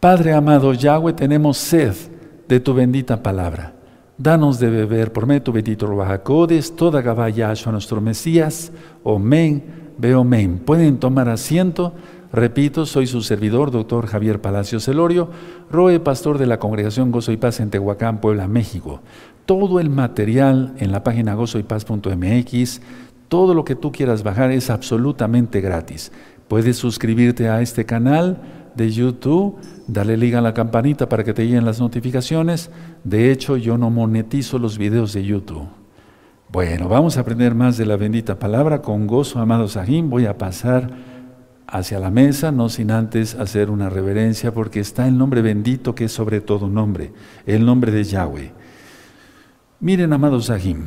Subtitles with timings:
[0.00, 1.92] Padre amado Yahweh, tenemos sed
[2.46, 3.74] de tu bendita palabra.
[4.16, 8.70] Danos de beber por medio tu bendito Rubajacodes, toda Gabaya a nuestro Mesías.
[9.02, 9.64] Omen,
[9.98, 10.60] veo men.
[10.60, 11.94] Pueden tomar asiento.
[12.32, 15.30] Repito, soy su servidor, doctor Javier Palacios Celorio,
[15.68, 19.00] Roe, pastor de la Congregación Gozo y Paz en Tehuacán, Puebla, México.
[19.46, 22.80] Todo el material en la página gozoypaz.mx,
[23.26, 26.12] todo lo que tú quieras bajar es absolutamente gratis.
[26.46, 29.56] Puedes suscribirte a este canal de YouTube,
[29.86, 32.70] darle liga a la campanita para que te lleguen las notificaciones.
[33.04, 35.68] De hecho, yo no monetizo los videos de YouTube.
[36.50, 40.08] Bueno, vamos a aprender más de la bendita palabra con gozo, amados Sahim.
[40.08, 40.90] Voy a pasar
[41.66, 46.04] hacia la mesa, no sin antes hacer una reverencia, porque está el nombre bendito que
[46.04, 47.12] es sobre todo nombre,
[47.44, 48.52] el nombre de Yahweh.
[49.80, 50.86] Miren, amados Sahim,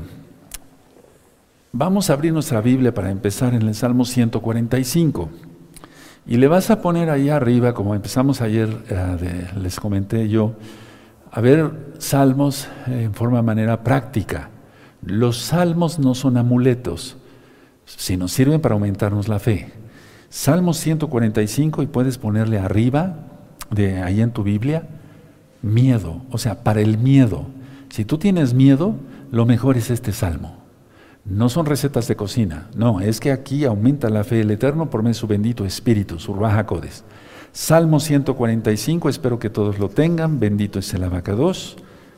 [1.71, 5.50] vamos a abrir nuestra Biblia para empezar en el Salmo 145.
[6.25, 10.53] Y le vas a poner ahí arriba, como empezamos ayer, eh, les comenté yo,
[11.31, 14.49] a ver salmos en forma de manera práctica.
[15.03, 17.17] Los salmos no son amuletos,
[17.85, 19.71] sino sirven para aumentarnos la fe.
[20.29, 23.15] Salmo 145 y puedes ponerle arriba,
[23.71, 24.87] de ahí en tu Biblia,
[25.61, 27.47] miedo, o sea, para el miedo.
[27.89, 28.95] Si tú tienes miedo,
[29.31, 30.60] lo mejor es este salmo.
[31.25, 35.03] No son recetas de cocina, no, es que aquí aumenta la fe del Eterno por
[35.03, 36.33] medio de su bendito Espíritu, su
[36.65, 37.03] Codes.
[37.51, 41.77] Salmo 145, espero que todos lo tengan, bendito es el abacados.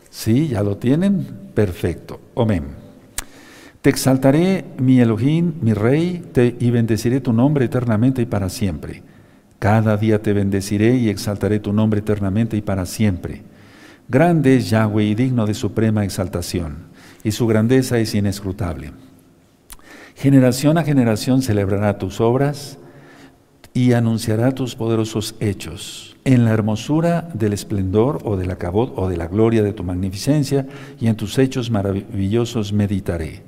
[0.09, 0.49] ¿Sí?
[0.49, 1.25] ¿Ya lo tienen?
[1.55, 2.21] Perfecto.
[2.37, 2.83] Amén.
[3.81, 9.01] Te exaltaré, mi Elohim, mi Rey, te, y bendeciré tu nombre eternamente y para siempre.
[9.57, 13.41] Cada día te bendeciré y exaltaré tu nombre eternamente y para siempre.
[14.07, 16.77] Grande es Yahweh y digno de suprema exaltación,
[17.23, 18.91] y su grandeza es inescrutable.
[20.15, 22.77] Generación a generación celebrará tus obras
[23.73, 26.15] y anunciará tus poderosos hechos.
[26.25, 30.67] En la hermosura del esplendor o del acabot o de la gloria de tu magnificencia,
[30.99, 33.43] y en tus hechos maravillosos meditaré.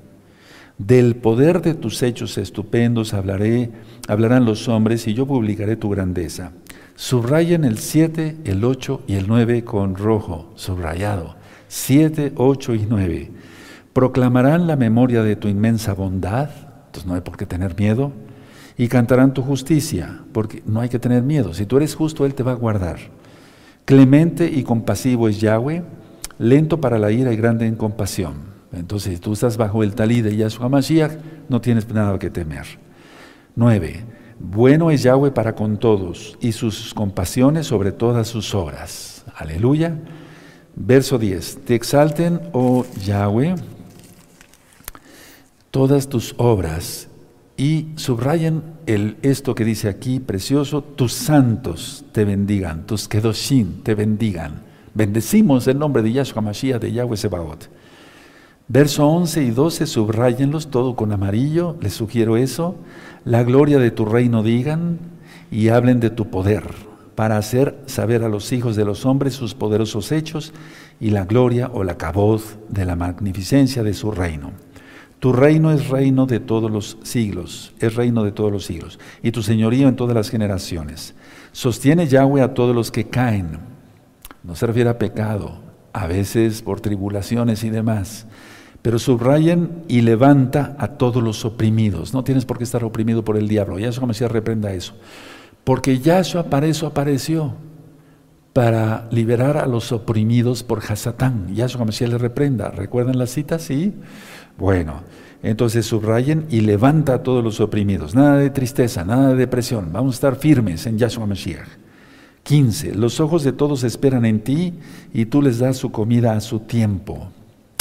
[0.78, 3.72] Del poder de tus hechos estupendos hablaré,
[4.09, 6.52] hablarán los hombres y yo publicaré tu grandeza.
[6.96, 11.36] Subrayen el 7, el 8 y el 9 con rojo, subrayado.
[11.69, 13.31] 7, 8 y 9.
[13.95, 16.51] Proclamarán la memoria de tu inmensa bondad,
[16.85, 18.11] entonces no hay por qué tener miedo,
[18.78, 21.56] y cantarán tu justicia, porque no hay que tener miedo.
[21.56, 22.97] Si tú eres justo, Él te va a guardar.
[23.85, 25.81] Clemente y compasivo es Yahweh,
[26.38, 30.22] lento para la ira y grande en compasión entonces, si tú estás bajo el talí
[30.22, 31.13] de Yahshua Mashiach,
[31.50, 32.66] no tienes nada que temer.
[33.56, 34.06] 9.
[34.38, 39.23] Bueno es Yahweh para con todos y sus compasiones sobre todas sus obras.
[39.33, 39.97] Aleluya.
[40.75, 41.59] Verso 10.
[41.63, 43.56] Te exalten, oh Yahweh,
[45.75, 47.09] todas tus obras
[47.58, 53.94] y subrayen el, esto que dice aquí, precioso, tus santos te bendigan, tus kedoshim te
[53.94, 54.62] bendigan.
[54.94, 57.69] Bendecimos el nombre de Yahshua Mashiach de Yahweh Sebaot.
[58.69, 62.78] Verso 11 y 12, subrayenlos todo con amarillo, les sugiero eso.
[63.25, 64.97] La gloria de tu reino digan
[65.52, 66.63] y hablen de tu poder,
[67.16, 70.53] para hacer saber a los hijos de los hombres sus poderosos hechos
[71.02, 74.65] y la gloria o la caboz de la magnificencia de su reino.
[75.25, 79.31] Tu reino es reino de todos los siglos, es reino de todos los siglos, y
[79.31, 81.16] tu señorío en todas las generaciones.
[81.52, 83.58] Sostiene Yahweh a todos los que caen.
[84.44, 85.58] No se refiere a pecado,
[85.94, 88.28] a veces por tribulaciones y demás
[88.84, 92.13] pero subrayen y levanta a todos los oprimidos.
[92.13, 93.80] No tienes por qué estar oprimido por el diablo.
[93.80, 94.94] Yahshua Mesías reprenda eso.
[95.63, 97.56] Porque Yahshua para eso apareció,
[98.53, 101.56] para liberar a los oprimidos por Hasatán.
[101.56, 102.69] Yahshua Mesías le reprenda.
[102.69, 103.57] ¿Recuerdan la cita?
[103.57, 103.92] Sí.
[104.58, 105.02] Bueno,
[105.44, 108.16] entonces subrayen y levanta a todos los oprimidos.
[108.16, 109.92] Nada de tristeza, nada de depresión.
[109.92, 111.68] Vamos a estar firmes en Yahshua Mesías.
[112.44, 112.96] 15.
[112.96, 114.74] Los ojos de todos esperan en ti
[115.14, 117.30] y tú les das su comida a su tiempo.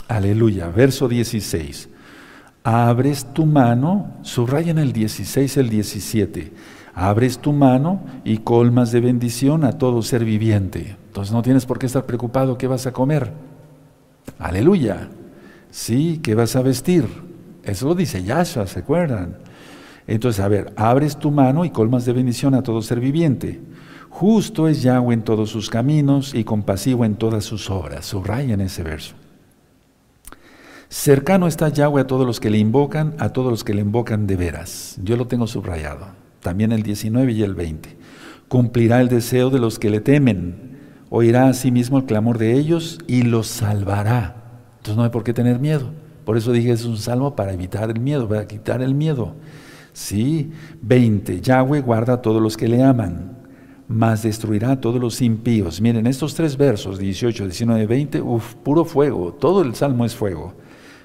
[0.09, 0.69] Aleluya.
[0.69, 1.89] Verso 16.
[2.65, 6.53] Abres tu mano, subrayan el 16, el 17.
[6.95, 10.97] Abres tu mano y colmas de bendición a todo ser viviente.
[11.09, 13.33] Entonces no tienes por qué estar preocupado qué vas a comer.
[14.39, 15.09] Aleluya.
[15.75, 17.05] Sí, ¿qué vas a vestir?
[17.65, 19.39] Eso lo dice Yahshua, ¿se acuerdan?
[20.07, 23.61] Entonces, a ver, abres tu mano y colmas de bendición a todo ser viviente.
[24.09, 28.07] Justo es Yahweh en todos sus caminos y compasivo en todas sus obras.
[28.07, 29.17] Subrayan ese verso.
[30.89, 34.29] Cercano está Yahweh a todos los que le invocan, a todos los que le invocan
[34.29, 34.97] de veras.
[35.03, 36.07] Yo lo tengo subrayado.
[36.39, 37.97] También el 19 y el 20.
[38.47, 40.79] Cumplirá el deseo de los que le temen.
[41.11, 44.44] Oirá a sí mismo el clamor de ellos y los salvará.
[44.85, 45.89] Entonces no hay por qué tener miedo.
[46.27, 49.35] Por eso dije es un salmo para evitar el miedo, para quitar el miedo.
[49.95, 50.51] Sí,
[50.83, 51.41] 20.
[51.41, 53.33] Yahweh guarda a todos los que le aman.
[53.89, 55.81] mas destruirá a todos los impíos.
[55.81, 60.53] Miren, estos tres versos, 18, 19, 20, uf, puro fuego, todo el salmo es fuego.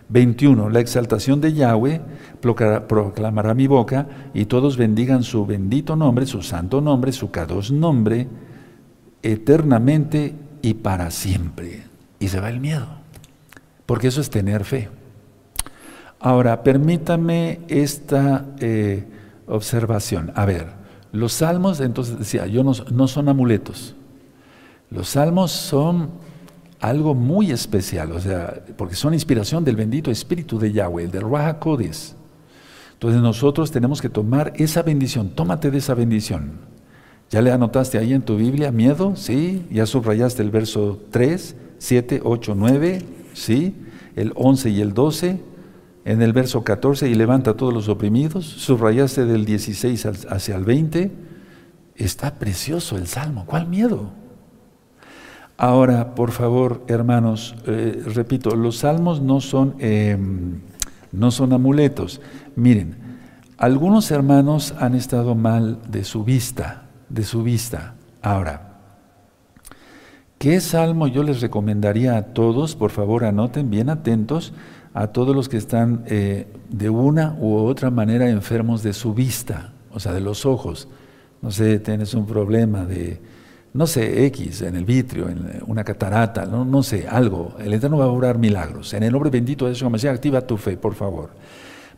[0.09, 0.69] 21.
[0.69, 2.01] La exaltación de Yahweh
[2.41, 8.27] proclamará mi boca y todos bendigan su bendito nombre, su santo nombre, su cados nombre,
[9.23, 11.83] eternamente y para siempre.
[12.19, 12.99] Y se va el miedo,
[13.89, 14.88] porque eso es tener fe.
[16.19, 19.03] Ahora, permítame esta eh,
[19.47, 20.31] observación.
[20.36, 20.68] A ver,
[21.12, 23.95] los salmos, entonces decía, yo no, no son amuletos.
[24.91, 26.12] Los salmos son
[26.80, 31.21] algo muy especial, o sea, porque son inspiración del bendito Espíritu de Yahweh, el de
[31.21, 32.15] Raja Kodes.
[32.94, 36.51] Entonces nosotros tenemos que tomar esa bendición, tómate de esa bendición.
[37.31, 39.15] ¿Ya le anotaste ahí en tu Biblia miedo?
[39.15, 39.65] ¿Sí?
[39.71, 43.19] ¿Ya subrayaste el verso 3, 7, 8, 9?
[43.39, 43.74] ¿Sí?
[44.18, 45.41] El 11 y el 12.
[46.03, 48.45] En el verso 14, y levanta a todos los oprimidos.
[48.45, 51.12] Subrayaste del 16 hacia el 20.
[51.95, 53.45] Está precioso el salmo.
[53.45, 54.12] ¿Cuál miedo?
[55.57, 60.59] Ahora, por favor, hermanos, eh, repito, los salmos no son, em,
[61.12, 62.21] no son amuletos.
[62.56, 62.97] Miren,
[63.57, 67.95] algunos hermanos han estado mal de su vista, de su vista.
[68.21, 68.69] Ahora,
[70.39, 72.75] ¿qué salmo yo les recomendaría a todos?
[72.75, 74.53] Por favor, anoten bien atentos
[74.95, 79.74] a todos los que están eh, de una u otra manera enfermos de su vista,
[79.91, 80.88] o sea, de los ojos.
[81.41, 83.21] No sé, tienes un problema de
[83.74, 87.56] no sé, X, en el vitrio, en una catarata, no, no sé, algo.
[87.59, 88.94] El Eterno va a obrar milagros.
[88.94, 91.30] En el nombre bendito de Jesús, activa tu fe, por favor.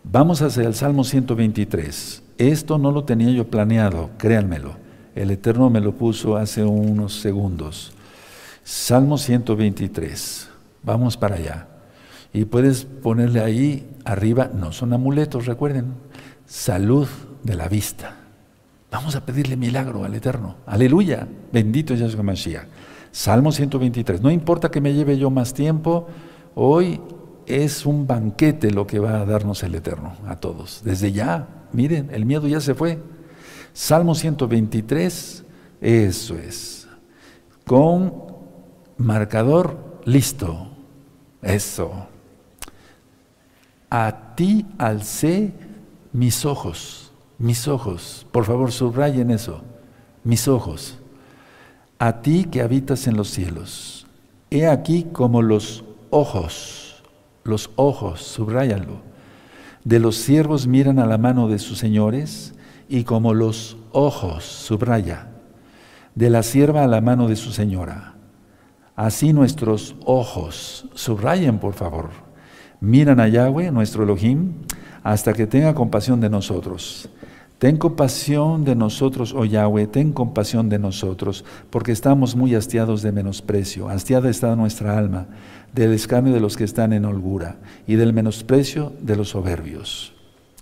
[0.04, 2.24] Vamos hacia el Salmo 123.
[2.38, 4.76] Esto no lo tenía yo planeado, créanmelo.
[5.16, 7.94] El Eterno me lo puso hace unos segundos.
[8.72, 10.48] Salmo 123.
[10.84, 11.68] Vamos para allá.
[12.32, 15.96] Y puedes ponerle ahí arriba, no son amuletos, recuerden,
[16.46, 17.06] salud
[17.44, 18.16] de la vista.
[18.90, 20.56] Vamos a pedirle milagro al Eterno.
[20.66, 21.28] Aleluya.
[21.52, 22.66] Bendito es Yahshua Mashiach.
[23.12, 24.22] Salmo 123.
[24.22, 26.08] No importa que me lleve yo más tiempo,
[26.56, 27.02] hoy
[27.48, 30.82] es un banquete lo que va a darnos el Eterno a todos.
[30.86, 33.00] Desde ya, miren, el miedo ya se fue.
[33.74, 35.44] Salmo 123,
[35.82, 36.88] eso es.
[37.66, 38.31] Con
[39.02, 40.68] marcador listo.
[41.42, 42.08] Eso.
[43.90, 45.54] A ti alcé
[46.14, 47.12] mis ojos
[47.42, 49.62] mis ojos, por favor subrayen eso,
[50.24, 51.00] mis ojos,
[51.98, 54.06] a ti que habitas en los cielos.
[54.52, 57.02] He aquí como los ojos,
[57.44, 59.02] los ojos, subrayanlo,
[59.84, 62.54] de los siervos miran a la mano de sus señores
[62.88, 65.30] y como los ojos, subraya,
[66.14, 68.14] de la sierva a la mano de su señora.
[68.96, 72.10] Así nuestros ojos, subrayen por favor,
[72.80, 74.54] miran a Yahweh, nuestro Elohim,
[75.04, 77.10] hasta que tenga compasión de nosotros.
[77.58, 83.12] Ten compasión de nosotros, oh Yahweh, ten compasión de nosotros, porque estamos muy hastiados de
[83.12, 83.88] menosprecio.
[83.88, 85.28] Hastiada está nuestra alma
[85.72, 90.14] del escarnio de los que están en holgura y del menosprecio de los soberbios.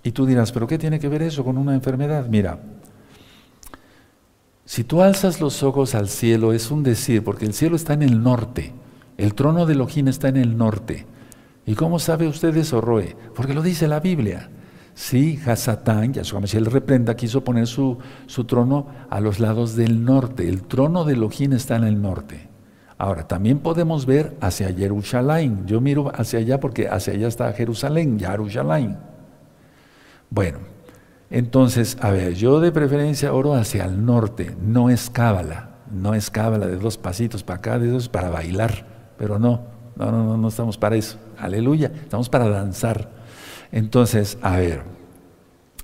[0.03, 2.27] Y tú dirás, ¿pero qué tiene que ver eso con una enfermedad?
[2.29, 2.59] Mira,
[4.69, 8.03] si tú alzas los ojos al cielo, es un decir, porque el cielo está en
[8.03, 8.71] el norte,
[9.17, 11.07] el trono de Elohim está en el norte.
[11.65, 13.15] ¿Y cómo sabe usted eso, Roe?
[13.33, 14.51] Porque lo dice la Biblia.
[14.93, 20.47] Sí, Hasatán, Yahshua Mashiach reprenda, quiso poner su, su, trono a los lados del norte.
[20.47, 22.47] El trono de Elohim está en el norte.
[22.99, 25.65] Ahora, también podemos ver hacia Jerusalén.
[25.65, 28.99] Yo miro hacia allá porque hacia allá está Jerusalén, Jerusalén.
[30.29, 30.59] Bueno,
[31.31, 36.31] entonces, a ver, yo de preferencia oro hacia el norte, no es cábala, no es
[36.31, 38.85] cábala de dos pasitos para acá, de dos para bailar,
[39.17, 39.61] pero no,
[39.95, 41.17] no, no, no estamos para eso.
[41.37, 43.11] Aleluya, estamos para danzar.
[43.71, 44.81] Entonces, a ver,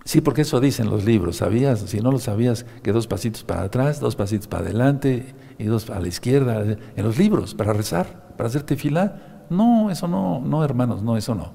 [0.03, 1.79] sí, porque eso dicen los libros, ¿sabías?
[1.81, 5.91] Si no lo sabías, que dos pasitos para atrás, dos pasitos para adelante y dos
[5.91, 9.45] a la izquierda, en los libros, para rezar, para hacerte fila.
[9.51, 11.53] No, eso no, no, hermanos, no, eso no.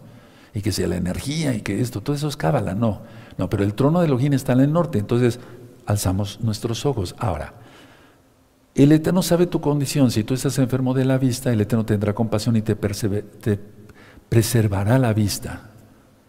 [0.54, 3.02] Y que sea la energía y que esto, todo eso es cábala, no.
[3.40, 5.40] No, pero el trono de Elohim está en el norte, entonces
[5.86, 7.14] alzamos nuestros ojos.
[7.18, 7.54] Ahora,
[8.74, 10.10] el Eterno sabe tu condición.
[10.10, 12.76] Si tú estás enfermo de la vista, el Eterno tendrá compasión y te,
[14.28, 15.70] preservará la vista.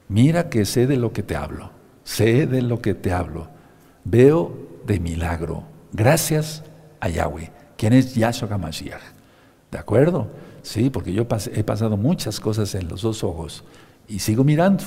[0.08, 1.72] Mira que sé de lo que te hablo,
[2.06, 3.50] sé de lo que te hablo.
[4.06, 4.56] Veo
[4.88, 6.63] de milagro, gracias
[7.01, 9.01] a Yahweh, quien es Yahshua HaMashiach.
[9.70, 10.30] ¿De acuerdo?
[10.62, 13.65] Sí, porque yo he pasado muchas cosas en los dos ojos
[14.08, 14.86] y sigo mirando.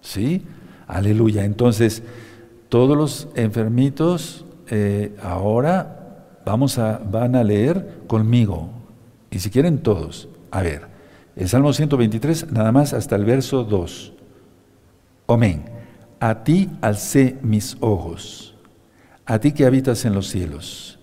[0.00, 0.46] ¿Sí?
[0.86, 1.44] Aleluya.
[1.44, 2.02] Entonces,
[2.68, 8.70] todos los enfermitos eh, ahora vamos a, van a leer conmigo.
[9.30, 10.86] Y si quieren todos, a ver,
[11.34, 14.12] el Salmo 123, nada más hasta el verso 2.
[15.28, 15.64] Amén.
[16.20, 18.54] A ti alcé mis ojos.
[19.28, 20.95] a ti que habitas en los cielos.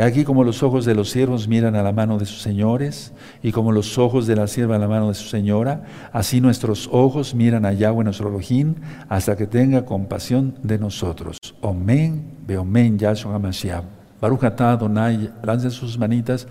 [0.00, 3.12] Aquí como los ojos de los siervos miran a la mano de sus señores,
[3.42, 6.88] y como los ojos de la sierva a la mano de su señora, así nuestros
[6.92, 8.76] ojos miran a Yahweh nuestro Elohim,
[9.08, 11.38] hasta que tenga compasión de nosotros.
[11.60, 13.84] Omen, beomen, Yahshua HaMashiach.
[14.20, 16.46] Baruch atah Adonai, lancen sus manitas,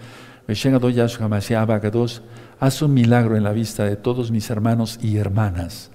[0.48, 2.22] Yahshua HaMashiach, Abacados,
[2.60, 5.92] haz un milagro en la vista de todos mis hermanos y hermanas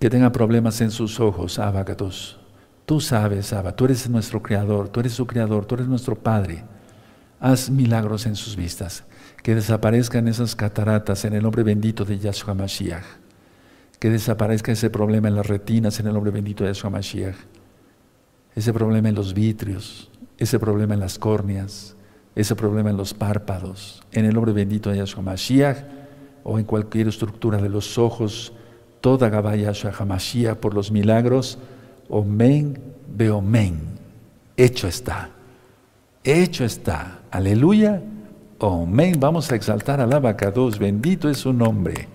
[0.00, 2.39] que tengan problemas en sus ojos, Abacados.
[2.90, 6.64] Tú sabes, Abba, tú eres nuestro creador, tú eres su creador, tú eres nuestro Padre.
[7.38, 9.04] Haz milagros en sus vistas,
[9.44, 13.04] que desaparezcan esas cataratas en el nombre bendito de Yahshua Mashiach.
[14.00, 17.36] Que desaparezca ese problema en las retinas en el nombre bendito de Yahshua Mashiach.
[18.56, 21.94] Ese problema en los vitrios, ese problema en las córneas,
[22.34, 25.78] ese problema en los párpados, en el nombre bendito de Yahshua Mashiach
[26.42, 28.52] o en cualquier estructura de los ojos,
[29.00, 31.56] toda Gabaya Yahshua Mashiach por los milagros
[32.10, 32.78] Omen,
[33.16, 33.78] beomen.
[34.56, 35.30] Hecho está.
[36.24, 37.20] Hecho está.
[37.30, 38.02] Aleluya.
[38.58, 39.18] Omen.
[39.20, 40.78] Vamos a exaltar al abacados.
[40.78, 42.08] Bendito es su nombre.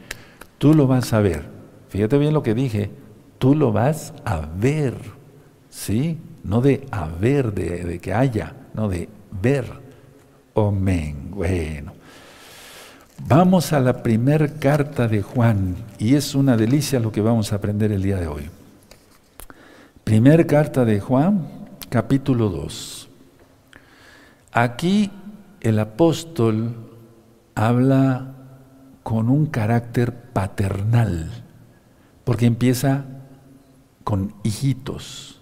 [0.58, 1.44] Tú lo vas a ver.
[1.90, 2.92] Fíjate bien lo que dije.
[3.38, 4.96] Tú lo vas a ver.
[5.70, 6.18] ¿Sí?
[6.44, 9.10] No de haber, de, que haya, no de
[9.42, 9.66] ver.
[10.54, 11.32] Omen.
[11.32, 11.94] Bueno.
[13.28, 17.56] Vamos a la primera carta de Juan y es una delicia lo que vamos a
[17.56, 18.50] aprender el día de hoy.
[20.06, 21.48] Primer carta de Juan,
[21.90, 23.10] capítulo 2.
[24.52, 25.10] Aquí
[25.62, 26.76] el apóstol
[27.56, 28.36] habla
[29.02, 31.32] con un carácter paternal,
[32.24, 33.06] porque empieza
[34.04, 35.42] con hijitos.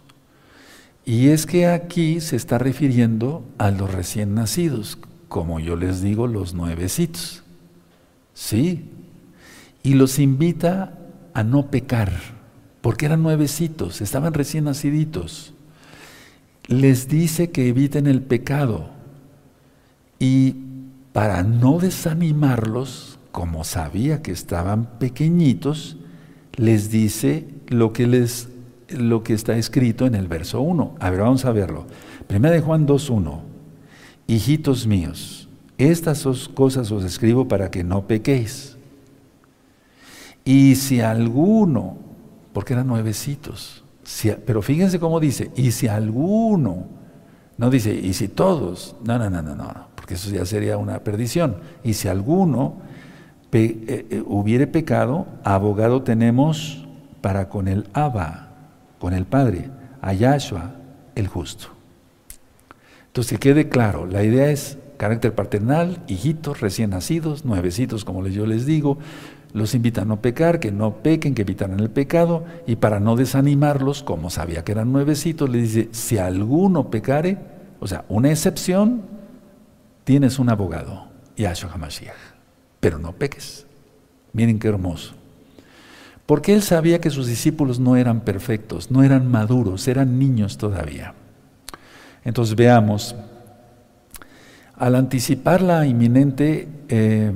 [1.03, 6.25] Y es que aquí se está refiriendo a los recién nacidos, como yo les digo,
[6.25, 7.43] los nuevecitos.
[8.33, 8.89] Sí.
[9.83, 10.97] Y los invita
[11.33, 12.32] a no pecar
[12.83, 15.53] porque eran nuevecitos, estaban recién naciditos.
[16.67, 18.89] Les dice que eviten el pecado
[20.19, 20.57] y
[21.13, 25.95] para no desanimarlos, como sabía que estaban pequeñitos,
[26.57, 28.49] les dice lo que, les,
[28.89, 30.95] lo que está escrito en el verso 1.
[30.99, 31.85] A ver, vamos a verlo.
[32.27, 33.39] Primera de Juan 2.1.
[34.27, 35.47] Hijitos míos,
[35.77, 38.75] estas cosas os escribo para que no pequéis.
[40.43, 42.02] Y si alguno
[42.53, 43.83] porque eran nuevecitos.
[44.45, 46.85] pero fíjense cómo dice, y si alguno,
[47.57, 50.99] no dice, y si todos, no, no, no, no, no, porque eso ya sería una
[50.99, 51.57] perdición.
[51.83, 52.75] Y si alguno
[53.51, 56.87] eh, eh, hubiere pecado, abogado tenemos
[57.21, 58.49] para con el Abba,
[58.99, 59.69] con el Padre,
[60.01, 60.75] a Yahshua,
[61.15, 61.67] el justo.
[63.07, 68.45] Entonces, que quede claro, la idea es carácter paternal, hijitos recién nacidos, nuevecitos, como yo
[68.45, 68.97] les digo,
[69.53, 73.15] los invita a no pecar, que no pequen, que evitaran el pecado, y para no
[73.15, 77.37] desanimarlos, como sabía que eran nuevecitos, le dice, si alguno pecare,
[77.79, 79.03] o sea, una excepción,
[80.03, 81.07] tienes un abogado,
[81.37, 82.15] Yahshua HaMashiach,
[82.79, 83.67] pero no peques.
[84.33, 85.13] Miren qué hermoso.
[86.25, 91.13] Porque él sabía que sus discípulos no eran perfectos, no eran maduros, eran niños todavía.
[92.23, 93.15] Entonces veamos,
[94.75, 97.31] al anticipar la inminente eh,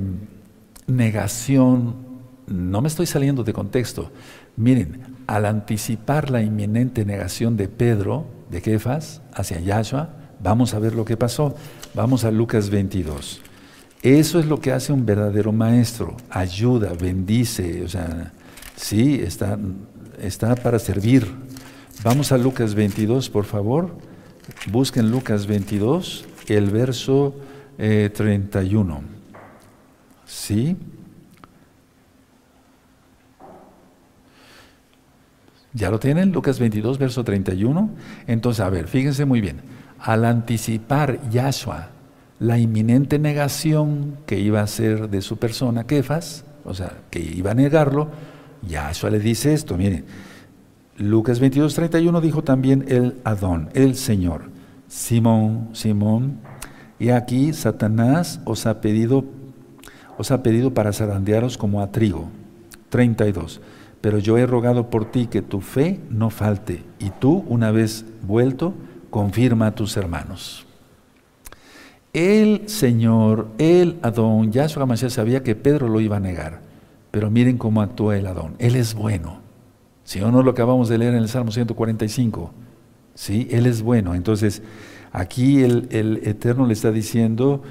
[0.88, 2.07] negación
[2.48, 4.10] no me estoy saliendo de contexto.
[4.56, 10.10] Miren, al anticipar la inminente negación de Pedro, de Kefas, hacia Yahshua,
[10.42, 11.54] vamos a ver lo que pasó.
[11.94, 13.40] Vamos a Lucas 22.
[14.02, 16.16] Eso es lo que hace un verdadero maestro.
[16.30, 18.32] Ayuda, bendice, o sea,
[18.76, 19.58] sí, está,
[20.20, 21.26] está para servir.
[22.04, 23.96] Vamos a Lucas 22, por favor.
[24.70, 27.34] Busquen Lucas 22, el verso
[27.76, 28.96] 31.
[28.96, 29.02] Eh,
[30.26, 30.76] ¿Sí?
[35.78, 36.32] ¿Ya lo tienen?
[36.32, 37.90] Lucas 22, verso 31.
[38.26, 39.60] Entonces, a ver, fíjense muy bien.
[40.00, 41.90] Al anticipar Yahshua
[42.40, 47.52] la inminente negación que iba a ser de su persona, Kefas, o sea, que iba
[47.52, 48.08] a negarlo,
[48.68, 50.04] Yahshua le dice esto, miren.
[50.96, 54.50] Lucas 22, 31 dijo también el Adón, el Señor.
[54.88, 56.38] Simón, Simón,
[56.98, 59.24] y aquí Satanás os ha pedido,
[60.16, 62.30] os ha pedido para zarandearos como a trigo.
[62.88, 63.60] 32
[64.00, 68.04] pero yo he rogado por ti que tu fe no falte, y tú, una vez
[68.22, 68.74] vuelto,
[69.10, 70.66] confirma a tus hermanos.
[72.12, 76.60] El Señor, el Adón, Yahshua Mashiach sabía que Pedro lo iba a negar,
[77.10, 78.54] pero miren cómo actúa el Adón.
[78.58, 79.40] Él es bueno.
[80.04, 82.50] Si o no lo acabamos de leer en el Salmo 145,
[83.14, 83.46] ¿sí?
[83.50, 84.14] Él es bueno.
[84.14, 84.62] Entonces,
[85.12, 87.62] aquí el, el Eterno le está diciendo,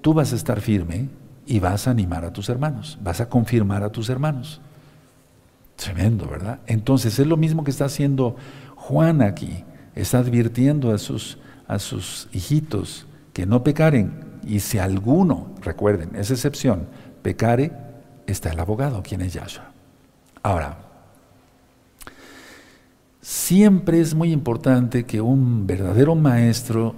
[0.00, 1.08] tú vas a estar firme
[1.46, 4.60] y vas a animar a tus hermanos, vas a confirmar a tus hermanos.
[5.76, 6.60] Tremendo, ¿verdad?
[6.66, 8.36] Entonces es lo mismo que está haciendo
[8.76, 9.64] Juan aquí.
[9.94, 14.24] está advirtiendo a sus, a sus hijitos que no pecaren.
[14.46, 16.86] Y si alguno, recuerden, es excepción,
[17.22, 17.72] pecare,
[18.26, 19.72] está el abogado, quien es Yahshua.
[20.42, 20.78] Ahora,
[23.20, 26.94] siempre es muy importante que un verdadero maestro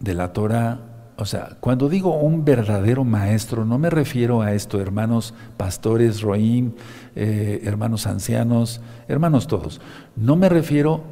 [0.00, 0.80] de la Torah,
[1.18, 6.74] o sea, cuando digo un verdadero maestro, no me refiero a esto, hermanos pastores, roín,
[7.14, 9.80] eh, hermanos ancianos, hermanos todos.
[10.14, 11.02] No me refiero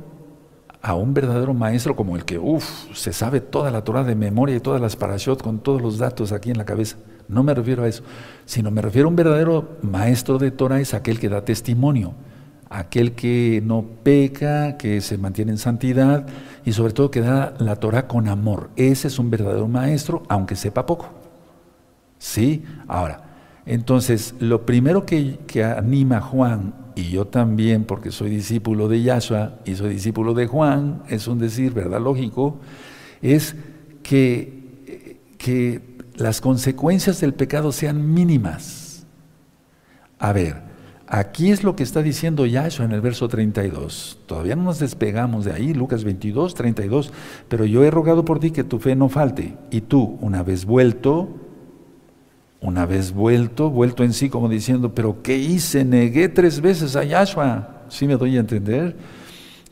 [0.82, 4.56] a un verdadero maestro como el que, uff, se sabe toda la Torah de memoria
[4.56, 6.98] y todas las parashot con todos los datos aquí en la cabeza.
[7.26, 8.02] No me refiero a eso,
[8.44, 12.12] sino me refiero a un verdadero maestro de Torah es aquel que da testimonio,
[12.68, 16.26] aquel que no peca, que se mantiene en santidad
[16.64, 18.70] y sobre todo que da la Torah con amor.
[18.76, 21.08] Ese es un verdadero maestro, aunque sepa poco.
[22.18, 22.64] ¿Sí?
[22.88, 23.24] Ahora,
[23.66, 29.58] entonces, lo primero que, que anima Juan y yo también, porque soy discípulo de Yahshua
[29.64, 32.00] y soy discípulo de Juan, es un decir, ¿verdad?
[32.00, 32.58] Lógico,
[33.20, 33.56] es
[34.02, 35.82] que, que
[36.14, 39.06] las consecuencias del pecado sean mínimas.
[40.18, 40.62] A ver,
[41.08, 44.18] aquí es lo que está diciendo Yahshua en el verso 32.
[44.26, 47.12] Todavía no nos despegamos de ahí, Lucas 22, 32.
[47.48, 49.56] Pero yo he rogado por ti que tu fe no falte.
[49.70, 51.28] Y tú, una vez vuelto,
[52.60, 55.84] una vez vuelto, vuelto en sí como diciendo, pero ¿qué hice?
[55.84, 57.84] Negué tres veces a Yahshua.
[57.88, 58.96] ¿Sí me doy a entender?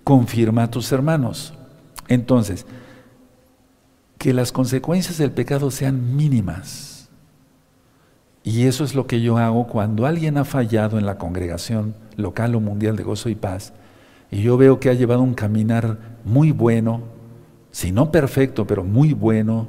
[0.05, 1.55] Confirma a tus hermanos.
[2.09, 2.67] Entonces,
[4.19, 6.92] que las consecuencias del pecado sean mínimas.
[8.45, 12.55] Y eso es lo que yo hago cuando alguien ha fallado en la congregación local
[12.55, 13.73] o mundial de gozo y paz,
[14.31, 17.03] y yo veo que ha llevado un caminar muy bueno,
[17.71, 19.69] si no perfecto, pero muy bueno,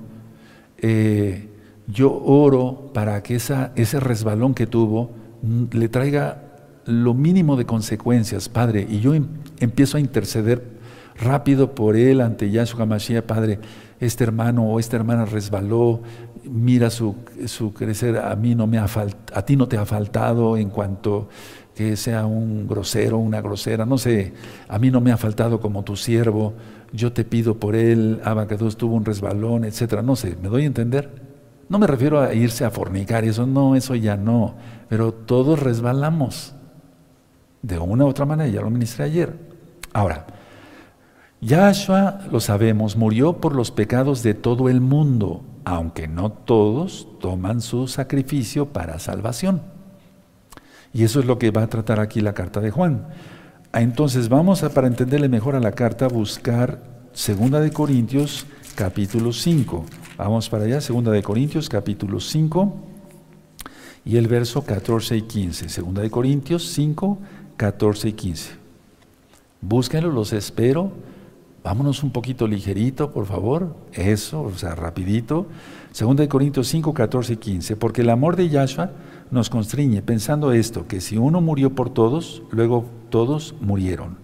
[0.77, 1.49] eh,
[1.87, 5.11] yo oro para que ese resbalón que tuvo
[5.41, 6.41] mm, le traiga
[6.85, 9.27] lo mínimo de consecuencias, Padre, y yo em,
[9.59, 10.63] empiezo a interceder
[11.15, 13.59] rápido por él ante Yahshua Mashiach, Padre,
[13.99, 16.01] este hermano o esta hermana resbaló,
[16.49, 18.87] mira su, su crecer, a mí no me ha
[19.33, 21.29] a ti no te ha faltado en cuanto
[21.75, 24.33] que sea un grosero, una grosera, no sé,
[24.67, 26.53] a mí no me ha faltado como tu siervo,
[26.91, 30.67] yo te pido por él, Abacados tuvo un resbalón, etcétera, no sé, ¿me doy a
[30.67, 31.33] entender?
[31.69, 34.55] No me refiero a irse a fornicar, eso no, eso ya no.
[34.89, 36.53] Pero todos resbalamos.
[37.61, 39.33] De una u otra manera, ya lo ministré ayer.
[39.93, 40.27] Ahora,
[41.41, 47.61] Yahshua, lo sabemos, murió por los pecados de todo el mundo, aunque no todos toman
[47.61, 49.61] su sacrificio para salvación.
[50.93, 53.07] Y eso es lo que va a tratar aquí la carta de Juan.
[53.73, 58.45] Entonces vamos para entenderle mejor a la carta, buscar Segunda de Corintios
[58.75, 59.85] capítulo 5.
[60.17, 62.73] Vamos para allá, segunda de Corintios, capítulo 5
[64.05, 65.69] y el verso 14 y 15.
[65.69, 67.19] Segunda de Corintios 5,
[67.57, 68.51] 14 y 15.
[69.61, 70.91] Búsquenlo, los espero.
[71.63, 73.75] Vámonos un poquito ligerito, por favor.
[73.93, 75.47] Eso, o sea, rapidito.
[75.91, 77.75] Segunda de Corintios 5, 14 y 15.
[77.77, 78.91] Porque el amor de Yahshua
[79.31, 84.17] nos constriñe pensando esto, que si uno murió por todos, luego todos murieron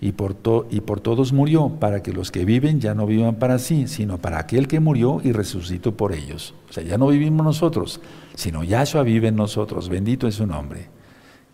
[0.00, 0.36] y por,
[0.70, 4.18] y por todos murió, para que los que viven ya no vivan para sí, sino
[4.18, 6.54] para aquel que murió y resucitó por ellos.
[6.68, 8.00] O sea, ya no vivimos nosotros,
[8.34, 10.88] sino Yahshua vive en nosotros, bendito es su nombre.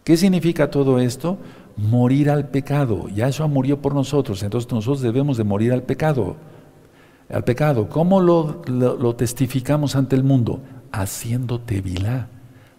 [0.05, 1.39] ¿Qué significa todo esto?
[1.77, 3.09] Morir al pecado.
[3.09, 6.37] Yahshua murió por nosotros, entonces nosotros debemos de morir al pecado.
[7.33, 7.89] Al pecado.
[7.89, 10.61] ¿Cómo lo, lo, testificamos ante el mundo?
[10.93, 12.29] Haciendo tevilá,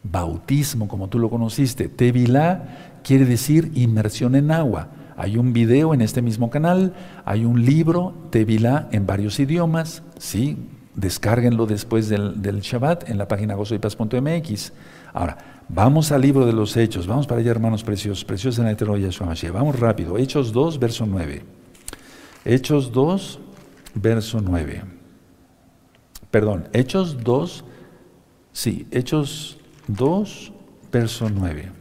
[0.04, 1.88] bautismo como tú lo conociste.
[1.88, 4.90] Tevilá quiere decir inmersión en agua.
[5.18, 6.94] Hay un video en este mismo canal,
[7.26, 10.58] hay un libro Tevilá en varios idiomas, ¿sí?
[10.96, 14.74] Descárguenlo después del, Shabbat en la página gozoypaz.mx.
[15.14, 15.38] Ahora,
[15.74, 18.98] vamos al libro de los Hechos, vamos para allá, hermanos preciosos, preciosos en la eterno
[18.98, 19.54] Yahshua Mashiach.
[19.54, 21.42] Vamos rápido, Hechos 2, verso 9.
[22.46, 23.40] Hechos 2,
[23.96, 24.84] verso 9.
[26.30, 27.64] Perdón, Hechos 2,
[28.52, 29.58] sí, Hechos
[29.88, 30.54] 2,
[30.92, 31.72] verso 9.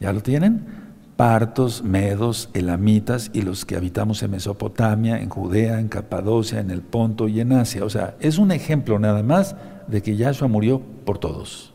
[0.00, 0.84] ¿Ya lo tienen?
[1.16, 6.82] partos, medos, elamitas y los que habitamos en Mesopotamia, en Judea, en Capadocia, en el
[6.82, 7.84] Ponto y en Asia.
[7.84, 9.54] O sea, es un ejemplo nada más
[9.86, 11.73] de que Yahshua murió por todos.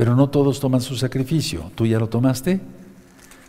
[0.00, 1.70] Pero no todos toman su sacrificio.
[1.74, 2.62] ¿Tú ya lo tomaste?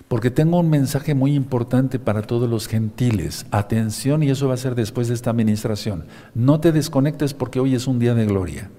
[0.09, 3.45] Porque tengo un mensaje muy importante para todos los gentiles.
[3.51, 6.03] Atención, y eso va a ser después de esta administración.
[6.35, 8.69] No te desconectes porque hoy es un día de gloria.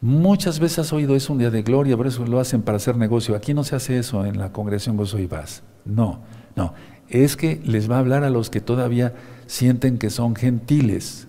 [0.00, 2.96] Muchas veces has oído eso un día de gloria, por eso lo hacen para hacer
[2.96, 3.34] negocio.
[3.34, 5.64] Aquí no se hace eso en la congregación Gozo y Paz.
[5.84, 6.20] No,
[6.54, 6.74] no.
[7.08, 9.14] Es que les va a hablar a los que todavía
[9.48, 11.26] sienten que son gentiles.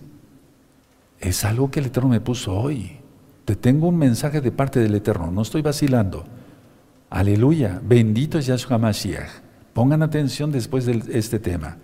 [1.18, 3.00] Es algo que el Eterno me puso hoy.
[3.44, 6.24] Te tengo un mensaje de parte del Eterno, no estoy vacilando.
[7.10, 9.28] Aleluya, bendito es Yahshua Mashiach.
[9.72, 11.76] Pongan atención después de este tema.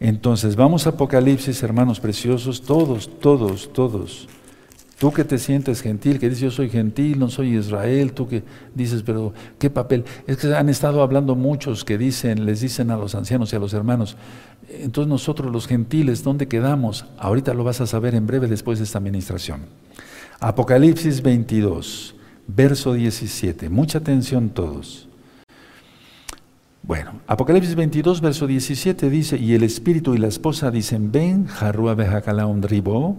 [0.00, 4.28] Entonces, vamos a Apocalipsis, hermanos preciosos, todos, todos, todos.
[4.98, 8.42] Tú que te sientes gentil, que dices yo soy gentil, no soy Israel, tú que
[8.74, 10.04] dices, pero ¿qué papel?
[10.26, 13.60] Es que han estado hablando muchos que dicen, les dicen a los ancianos y a
[13.60, 14.16] los hermanos,
[14.68, 17.04] entonces nosotros los gentiles, ¿dónde quedamos?
[17.16, 19.60] Ahorita lo vas a saber en breve después de esta administración.
[20.40, 22.14] Apocalipsis 22,
[22.46, 23.68] verso 17.
[23.70, 25.08] Mucha atención todos.
[26.84, 31.96] Bueno, Apocalipsis 22, verso 17 dice, y el espíritu y la esposa dicen, ven, jarrua
[32.46, 33.16] un ribo,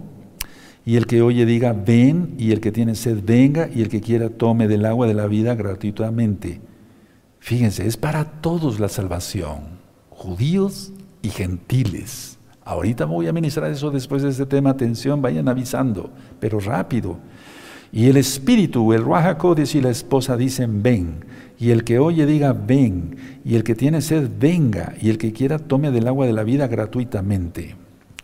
[0.86, 4.00] y el que oye diga, ven, y el que tiene sed, venga, y el que
[4.00, 6.62] quiera tome del agua de la vida gratuitamente.
[7.38, 9.78] Fíjense, es para todos la salvación,
[10.08, 12.39] judíos y gentiles.
[12.70, 17.16] Ahorita voy a ministrar eso después de este tema, atención, vayan avisando, pero rápido.
[17.90, 21.24] Y el espíritu, el Ruajacodes y la esposa dicen, ven.
[21.58, 23.40] Y el que oye diga, ven.
[23.44, 24.94] Y el que tiene sed, venga.
[25.00, 27.74] Y el que quiera, tome del agua de la vida gratuitamente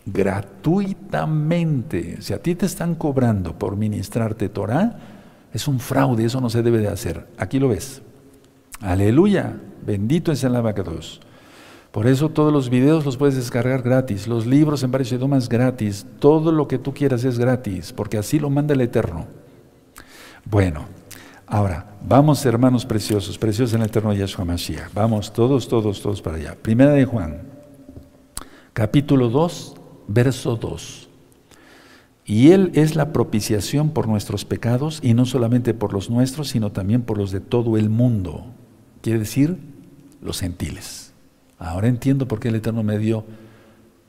[0.07, 2.23] gratuitamente.
[2.23, 4.97] Si a ti te están cobrando por ministrarte Torah,
[5.53, 7.27] es un fraude, eso no se debe de hacer.
[7.37, 8.03] Aquí lo ves.
[8.81, 11.21] Aleluya, bendito es el abacados.
[11.97, 16.05] Por eso todos los videos los puedes descargar gratis, los libros en varios idiomas gratis,
[16.19, 19.27] todo lo que tú quieras es gratis, porque así lo manda el Eterno.
[20.45, 20.85] Bueno,
[21.47, 24.93] ahora, vamos hermanos preciosos, preciosos en el Eterno Yahshua Mashiach.
[24.93, 26.55] Vamos todos, todos, todos para allá.
[26.61, 27.41] Primera de Juan,
[28.75, 31.09] capítulo 2, verso 2.
[32.27, 36.73] Y Él es la propiciación por nuestros pecados, y no solamente por los nuestros, sino
[36.73, 38.45] también por los de todo el mundo.
[39.01, 39.57] Quiere decir,
[40.21, 41.06] los gentiles.
[41.59, 43.25] Ahora entiendo por qué el Eterno me dio,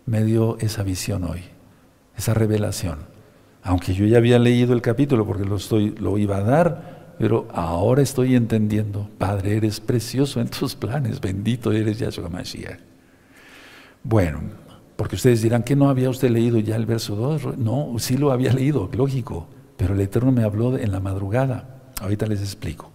[0.05, 1.41] me dio esa visión hoy,
[2.17, 2.99] esa revelación.
[3.63, 5.57] Aunque yo ya había leído el capítulo porque lo,
[5.99, 9.10] lo iba a dar, pero ahora estoy entendiendo.
[9.17, 12.79] Padre, eres precioso en tus planes, bendito eres Yahshua Mashiach.
[14.03, 14.39] Bueno,
[14.95, 17.57] porque ustedes dirán que no había usted leído ya el verso 2.
[17.57, 19.47] No, sí lo había leído, lógico.
[19.77, 21.81] Pero el Eterno me habló en la madrugada.
[22.01, 22.91] Ahorita les explico.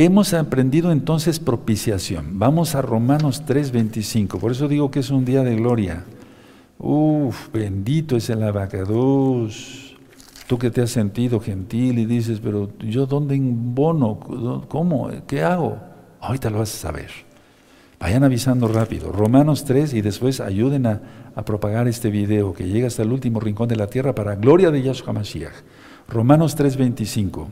[0.00, 2.38] Hemos aprendido entonces propiciación.
[2.38, 4.38] Vamos a Romanos 3:25.
[4.38, 6.04] Por eso digo que es un día de gloria.
[6.78, 9.96] Uf, bendito es el abacados.
[10.46, 14.20] Tú que te has sentido gentil y dices, pero yo dónde bono?
[14.68, 15.10] ¿Cómo?
[15.26, 15.80] ¿Qué hago?
[16.20, 17.10] Ahorita lo vas a saber.
[17.98, 19.10] Vayan avisando rápido.
[19.10, 21.00] Romanos 3 y después ayuden a,
[21.44, 24.80] propagar este video que llega hasta el último rincón de la tierra para gloria de
[24.80, 25.54] Yahshua Mashiach.
[26.06, 27.48] Romanos 3:25.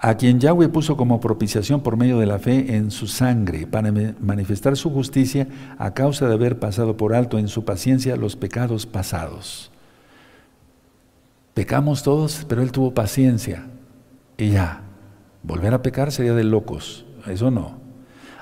[0.00, 3.92] A quien Yahweh puso como propiciación por medio de la fe en su sangre para
[4.20, 8.86] manifestar su justicia a causa de haber pasado por alto en su paciencia los pecados
[8.86, 9.72] pasados.
[11.54, 13.66] Pecamos todos, pero Él tuvo paciencia.
[14.36, 14.82] Y ya,
[15.42, 17.04] volver a pecar sería de locos.
[17.26, 17.78] Eso no.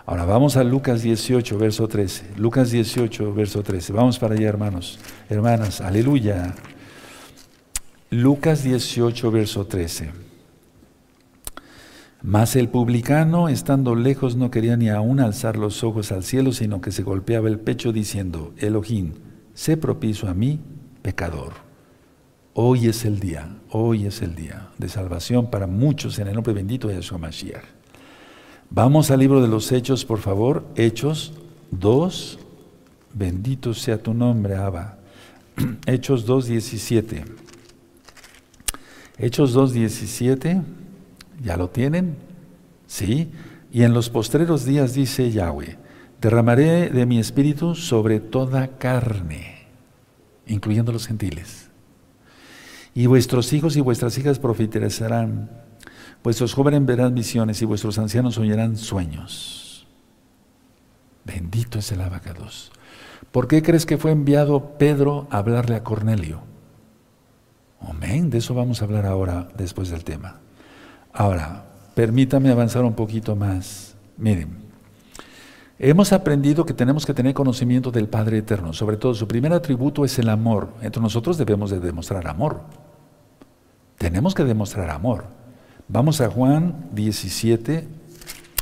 [0.04, 2.34] Ahora vamos a Lucas 18, verso 13.
[2.36, 3.94] Lucas 18, verso 13.
[3.94, 5.80] Vamos para allá, hermanos, hermanas.
[5.80, 6.54] Aleluya.
[8.10, 10.25] Lucas 18, verso 13.
[12.26, 16.80] Mas el publicano, estando lejos, no quería ni aún alzar los ojos al cielo, sino
[16.80, 19.12] que se golpeaba el pecho diciendo, Elohim,
[19.54, 20.58] sé propicio a mí,
[21.02, 21.52] pecador.
[22.52, 26.52] Hoy es el día, hoy es el día de salvación para muchos en el nombre
[26.52, 27.62] bendito de Yeshua Mashiach.
[28.70, 30.66] Vamos al libro de los Hechos, por favor.
[30.74, 31.32] Hechos
[31.70, 32.40] 2.
[33.14, 34.98] Bendito sea tu nombre, Abba.
[35.86, 37.24] Hechos 2, 17.
[39.16, 40.62] Hechos 2, 17.
[41.42, 42.16] ¿Ya lo tienen?
[42.86, 43.30] Sí.
[43.72, 45.76] Y en los postreros días dice Yahweh,
[46.20, 49.66] derramaré de mi espíritu sobre toda carne,
[50.46, 51.70] incluyendo los gentiles.
[52.94, 55.50] Y vuestros hijos y vuestras hijas profetizarán
[56.26, 59.86] Vuestros jóvenes verán visiones y vuestros ancianos oirán sueños.
[61.24, 62.72] Bendito es el abacados.
[63.30, 66.40] ¿Por qué crees que fue enviado Pedro a hablarle a Cornelio?
[67.80, 70.40] Amén, de eso vamos a hablar ahora después del tema.
[71.18, 73.94] Ahora, permítame avanzar un poquito más.
[74.18, 74.58] Miren,
[75.78, 78.74] hemos aprendido que tenemos que tener conocimiento del Padre Eterno.
[78.74, 80.74] Sobre todo, su primer atributo es el amor.
[80.82, 82.60] Entre nosotros debemos de demostrar amor.
[83.96, 85.24] Tenemos que demostrar amor.
[85.88, 87.88] Vamos a Juan 17,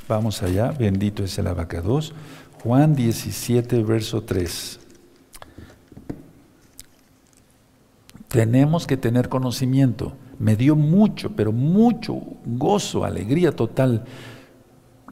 [0.06, 2.14] vamos allá, bendito es el abacados.
[2.62, 4.78] Juan 17, verso 3.
[8.28, 10.12] Tenemos que tener conocimiento.
[10.38, 14.04] Me dio mucho, pero mucho gozo, alegría total,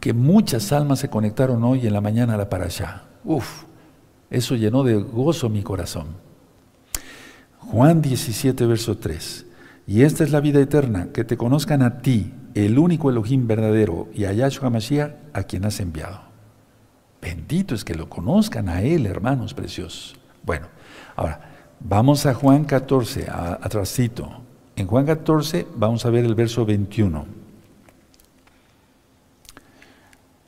[0.00, 3.04] que muchas almas se conectaron hoy en la mañana a la parashá.
[3.24, 3.64] Uf,
[4.30, 6.06] eso llenó de gozo mi corazón.
[7.58, 9.46] Juan 17, verso 3.
[9.86, 14.08] Y esta es la vida eterna, que te conozcan a ti, el único Elohim verdadero,
[14.12, 16.20] y a Yahshua Mashiach, a quien has enviado.
[17.20, 20.16] Bendito es que lo conozcan a Él, hermanos preciosos.
[20.42, 20.66] Bueno,
[21.14, 21.40] ahora,
[21.78, 24.41] vamos a Juan 14, atrásito.
[24.76, 27.42] En Juan 14 vamos a ver el verso 21.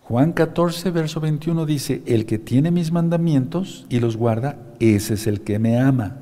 [0.02, 5.26] Juan 14, verso 21 dice, el que tiene mis mandamientos y los guarda, ese es
[5.26, 6.18] el que me ama.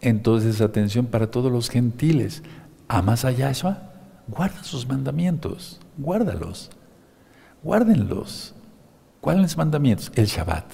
[0.00, 2.42] Entonces, atención para todos los gentiles.
[2.86, 3.90] ¿Amas a Yahshua?
[4.28, 6.70] Guarda sus mandamientos, guárdalos,
[7.62, 8.54] guárdenlos.
[9.20, 10.12] ¿Cuáles mandamientos?
[10.14, 10.66] El Shabbat.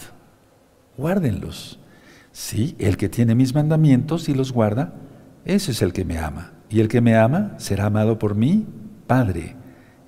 [0.99, 1.79] Guárdenlos.
[2.33, 4.93] Sí, el que tiene mis mandamientos y los guarda,
[5.45, 6.53] ese es el que me ama.
[6.71, 8.67] Y el que me ama será amado por mí,
[9.07, 9.57] Padre.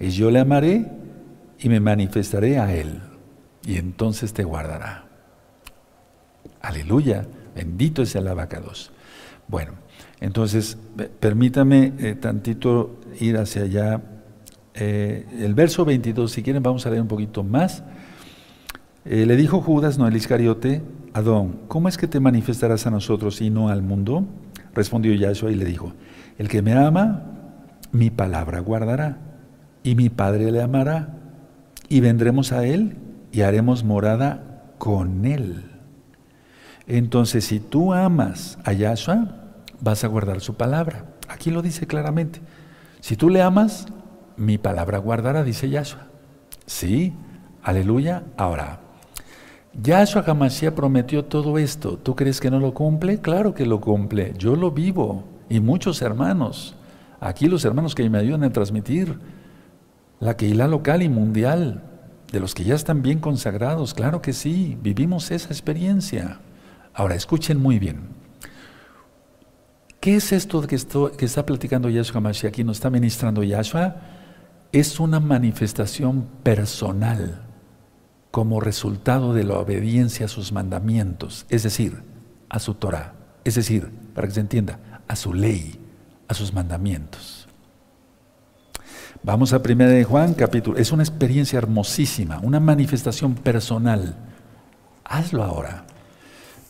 [0.00, 0.90] Y yo le amaré
[1.58, 3.00] y me manifestaré a él.
[3.64, 5.06] Y entonces te guardará.
[6.60, 7.26] Aleluya.
[7.54, 8.92] Bendito es el abacados.
[9.48, 9.72] Bueno,
[10.20, 10.76] entonces
[11.20, 14.02] permítame eh, tantito ir hacia allá.
[14.74, 17.82] Eh, el verso 22, si quieren vamos a leer un poquito más.
[19.04, 20.82] Eh, le dijo Judas, no el Iscariote,
[21.14, 24.26] Adón, ¿cómo es que te manifestarás a nosotros y no al mundo?
[24.76, 25.94] Respondió Yahshua y le dijo,
[26.36, 27.22] el que me ama,
[27.92, 29.18] mi palabra guardará,
[29.82, 31.14] y mi Padre le amará,
[31.88, 32.98] y vendremos a él
[33.32, 35.64] y haremos morada con él.
[36.86, 39.28] Entonces, si tú amas a Yahshua,
[39.80, 41.06] vas a guardar su palabra.
[41.28, 42.40] Aquí lo dice claramente.
[43.00, 43.86] Si tú le amas,
[44.36, 46.06] mi palabra guardará, dice Yahshua.
[46.66, 47.14] Sí,
[47.62, 48.24] aleluya.
[48.36, 48.80] Ahora,
[49.82, 51.98] Yahshua Hamashiach prometió todo esto.
[51.98, 53.20] ¿Tú crees que no lo cumple?
[53.20, 54.32] Claro que lo cumple.
[54.38, 55.24] Yo lo vivo.
[55.50, 56.76] Y muchos hermanos.
[57.20, 59.18] Aquí los hermanos que me ayudan a transmitir.
[60.18, 61.82] La Keilah local y mundial.
[62.32, 63.92] De los que ya están bien consagrados.
[63.92, 64.78] Claro que sí.
[64.80, 66.40] Vivimos esa experiencia.
[66.94, 68.08] Ahora, escuchen muy bien.
[70.00, 70.78] ¿Qué es esto que,
[71.18, 72.48] que está platicando Yahshua Hamashiach?
[72.48, 73.96] Aquí nos está ministrando Yahshua.
[74.72, 77.45] Es una manifestación personal
[78.36, 82.02] como resultado de la obediencia a sus mandamientos, es decir,
[82.50, 85.80] a su Torah, es decir, para que se entienda, a su ley,
[86.28, 87.48] a sus mandamientos.
[89.22, 94.16] Vamos a 1 de Juan capítulo, es una experiencia hermosísima, una manifestación personal.
[95.02, 95.86] Hazlo ahora.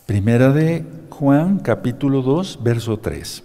[0.05, 3.43] Primera de Juan capítulo 2, verso 3.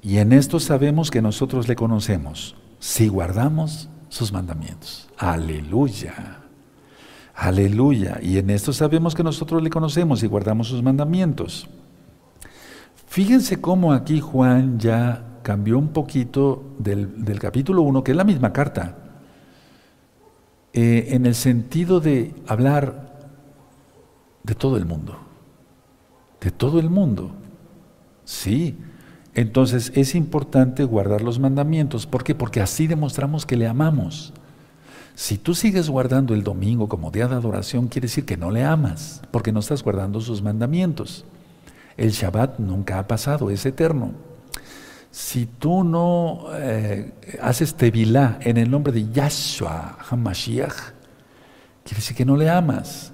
[0.00, 5.10] Y en esto sabemos que nosotros le conocemos, si guardamos sus mandamientos.
[5.18, 6.37] Aleluya.
[7.38, 8.18] Aleluya.
[8.20, 11.68] Y en esto sabemos que nosotros le conocemos y guardamos sus mandamientos.
[13.06, 18.52] Fíjense cómo aquí Juan ya cambió un poquito del, capítulo 1, que es la misma
[18.52, 18.96] carta,
[20.72, 23.30] eh, en el sentido de hablar
[24.42, 25.16] de todo el mundo.
[26.40, 27.30] De todo el mundo.
[28.24, 28.76] Sí.
[29.34, 32.04] Entonces es importante guardar los mandamientos.
[32.04, 32.34] ¿Por qué?
[32.34, 34.32] Porque así demostramos que le amamos.
[35.18, 38.62] Si tú sigues guardando el domingo como día de adoración, quiere decir que no le
[38.62, 41.24] amas, porque no estás guardando sus mandamientos.
[41.96, 44.12] El Shabbat nunca ha pasado, es eterno.
[45.10, 50.76] Si tú no eh, haces tevilá en el nombre de Yahshua HaMashiach,
[51.82, 53.12] quiere decir que no le amas.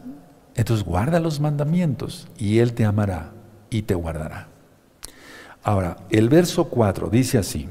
[0.55, 3.33] Entonces guarda los mandamientos y Él te amará
[3.71, 4.49] y te guardará.
[5.63, 7.67] Ahora, el verso 4 dice así,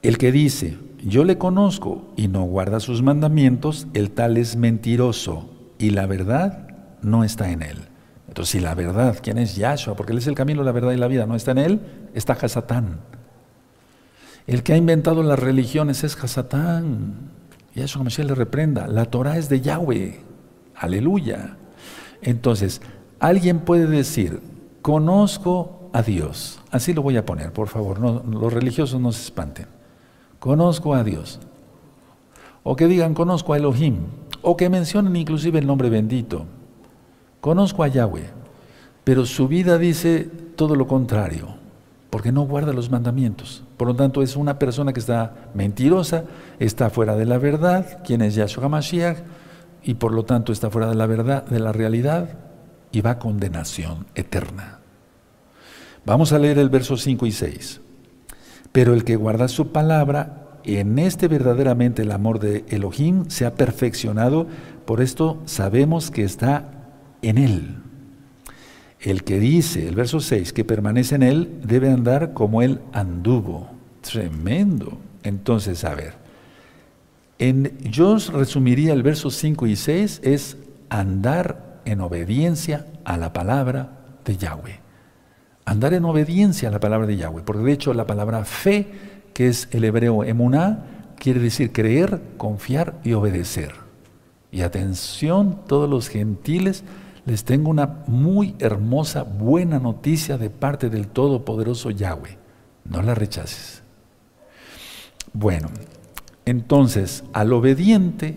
[0.00, 5.50] el que dice, yo le conozco y no guarda sus mandamientos, el tal es mentiroso
[5.78, 6.68] y la verdad
[7.02, 7.76] no está en él.
[8.26, 9.96] Entonces, si la verdad, ¿quién es Yahshua?
[9.96, 11.80] Porque él es el camino, la verdad y la vida, no está en él,
[12.14, 13.00] está Hasatán.
[14.46, 17.30] El que ha inventado las religiones es Hasatán.
[17.74, 18.86] Yahshua Mashiach le reprenda.
[18.86, 20.20] La Torah es de Yahweh.
[20.74, 21.58] Aleluya.
[22.22, 22.80] Entonces,
[23.20, 24.40] alguien puede decir,
[24.80, 26.60] conozco a Dios.
[26.70, 28.00] Así lo voy a poner, por favor.
[28.00, 29.73] No, los religiosos no se espanten
[30.44, 31.40] conozco a Dios.
[32.64, 34.00] O que digan, conozco a Elohim.
[34.42, 36.44] O que mencionen inclusive el nombre bendito.
[37.40, 38.28] Conozco a Yahweh.
[39.04, 41.54] Pero su vida dice todo lo contrario,
[42.10, 43.64] porque no guarda los mandamientos.
[43.78, 46.24] Por lo tanto, es una persona que está mentirosa,
[46.58, 49.20] está fuera de la verdad, quien es Yahshua Mashiach,
[49.82, 52.28] y por lo tanto está fuera de la verdad, de la realidad,
[52.92, 54.80] y va a condenación eterna.
[56.04, 57.80] Vamos a leer el verso 5 y 6.
[58.74, 63.54] Pero el que guarda su palabra, en este verdaderamente el amor de Elohim se ha
[63.54, 64.48] perfeccionado,
[64.84, 66.90] por esto sabemos que está
[67.22, 67.76] en él.
[68.98, 73.70] El que dice, el verso 6, que permanece en él, debe andar como él anduvo.
[74.00, 74.98] Tremendo.
[75.22, 76.14] Entonces, a ver,
[77.38, 80.56] en, yo resumiría el verso 5 y 6, es
[80.88, 84.83] andar en obediencia a la palabra de Yahweh.
[85.64, 87.42] Andar en obediencia a la palabra de Yahweh.
[87.44, 88.86] Porque de hecho la palabra fe,
[89.32, 90.84] que es el hebreo emuná,
[91.18, 93.72] quiere decir creer, confiar y obedecer.
[94.52, 96.84] Y atención, todos los gentiles,
[97.26, 102.36] les tengo una muy hermosa, buena noticia de parte del Todopoderoso Yahweh.
[102.84, 103.82] No la rechaces.
[105.32, 105.68] Bueno,
[106.44, 108.36] entonces al obediente,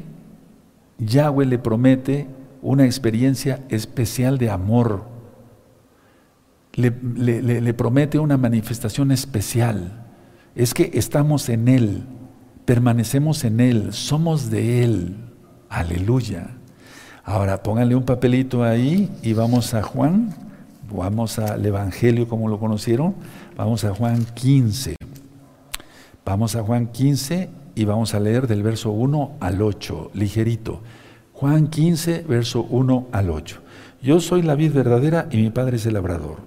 [0.99, 2.27] Yahweh le promete
[2.61, 5.03] una experiencia especial de amor.
[6.77, 10.05] Le, promete una manifestación especial.
[10.53, 12.03] Es que estamos en Él,
[12.65, 15.15] permanecemos en Él, somos de Él.
[15.69, 16.51] Aleluya.
[17.23, 20.35] Ahora pónganle un papelito ahí y vamos a Juan,
[20.95, 23.15] vamos al Evangelio como lo conocieron,
[23.55, 24.97] vamos a Juan 15.
[26.23, 30.83] Vamos a Juan 15 y vamos a leer del verso 1 al 8, ligerito.
[31.33, 33.61] Juan 15, verso 1 al 8.
[34.03, 36.46] Yo soy la vid verdadera y mi Padre es el labrador.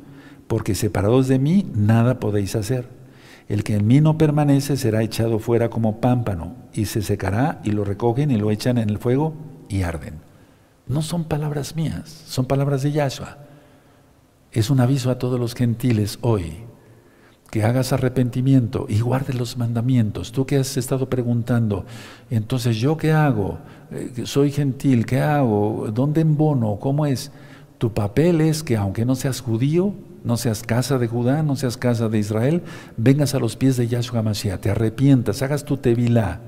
[0.51, 2.89] porque separados de mí nada podéis hacer.
[3.47, 7.71] El que en mí no permanece será echado fuera como pámpano, y se secará, y
[7.71, 9.33] lo recogen y lo echan en el fuego
[9.69, 10.15] y arden.
[10.87, 13.37] No son palabras mías, son palabras de Yahshua.
[14.51, 16.65] Es un aviso a todos los gentiles hoy
[17.49, 20.33] que hagas arrepentimiento y guardes los mandamientos.
[20.33, 21.85] Tú que has estado preguntando,
[22.29, 23.59] entonces yo qué hago?
[23.89, 25.87] Eh, soy gentil, ¿qué hago?
[25.93, 26.77] ¿Dónde embono?
[26.77, 27.31] ¿Cómo es?
[27.77, 31.77] Tu papel es que aunque no seas judío, no seas casa de Judá, no seas
[31.77, 32.61] casa de Israel,
[32.97, 36.41] vengas a los pies de Yahshua Mashiach, te arrepientas, hagas tu tevilá.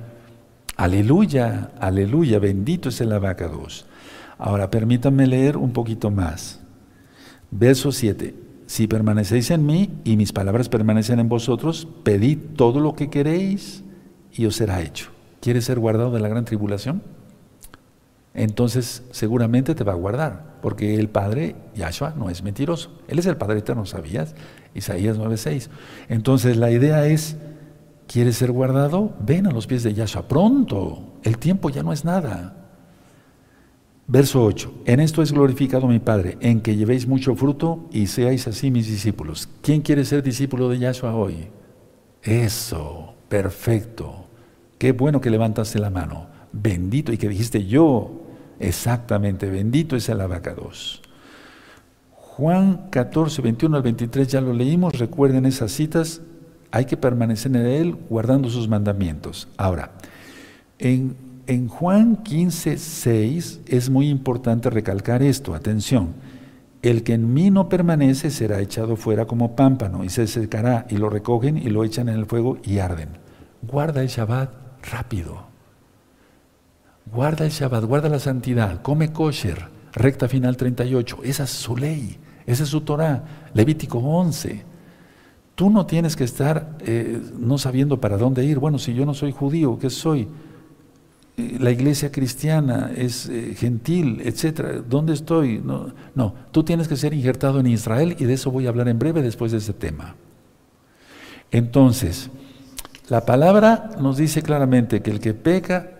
[0.75, 3.85] Aleluya, aleluya, bendito es el abacados.
[4.37, 6.59] Ahora permítanme leer un poquito más.
[7.51, 8.35] Verso 7.
[8.65, 13.83] Si permanecéis en mí y mis palabras permanecen en vosotros, pedid todo lo que queréis
[14.31, 15.11] y os será hecho.
[15.41, 17.03] ¿Quieres ser guardado de la gran tribulación?
[18.33, 22.91] Entonces seguramente te va a guardar, porque el Padre, Yahshua, no es mentiroso.
[23.07, 24.35] Él es el Padre eterno, ¿sabías?
[24.73, 25.69] Isaías 9:6.
[26.09, 27.37] Entonces la idea es,
[28.07, 29.13] ¿quieres ser guardado?
[29.19, 31.13] Ven a los pies de Yahshua pronto.
[31.23, 32.57] El tiempo ya no es nada.
[34.07, 34.81] Verso 8.
[34.85, 38.87] En esto es glorificado mi Padre, en que llevéis mucho fruto y seáis así mis
[38.87, 39.47] discípulos.
[39.61, 41.47] ¿Quién quiere ser discípulo de Yahshua hoy?
[42.21, 44.25] Eso, perfecto.
[44.77, 46.27] Qué bueno que levantaste la mano.
[46.51, 48.22] Bendito y que dijiste yo.
[48.59, 51.01] Exactamente, bendito es el abacados.
[52.11, 56.21] Juan 14, 21 al 23 ya lo leímos, recuerden esas citas,
[56.71, 59.47] hay que permanecer en él guardando sus mandamientos.
[59.57, 59.91] Ahora,
[60.79, 66.13] en en Juan 15, 6 es muy importante recalcar esto, atención.
[66.81, 70.95] El que en mí no permanece será echado fuera como pámpano y se secará y
[70.97, 73.09] lo recogen y lo echan en el fuego y arden.
[73.61, 74.51] Guarda el Shabbat
[74.89, 75.52] rápido.
[77.05, 81.19] Guarda el Shabbat, guarda la santidad, come kosher, recta final 38.
[81.23, 84.63] Esa es su ley, esa es su Torah, Levítico 11.
[85.55, 88.57] Tú no tienes que estar eh, no sabiendo para dónde ir.
[88.57, 90.27] Bueno, si yo no soy judío, ¿qué soy?
[91.35, 94.83] la iglesia cristiana es eh, gentil, etcétera.
[94.87, 95.59] ¿Dónde estoy?
[95.63, 98.87] No, no, tú tienes que ser injertado en Israel y de eso voy a hablar
[98.87, 100.15] en breve después de ese tema.
[101.51, 102.29] Entonces,
[103.09, 105.91] la palabra nos dice claramente que el que peca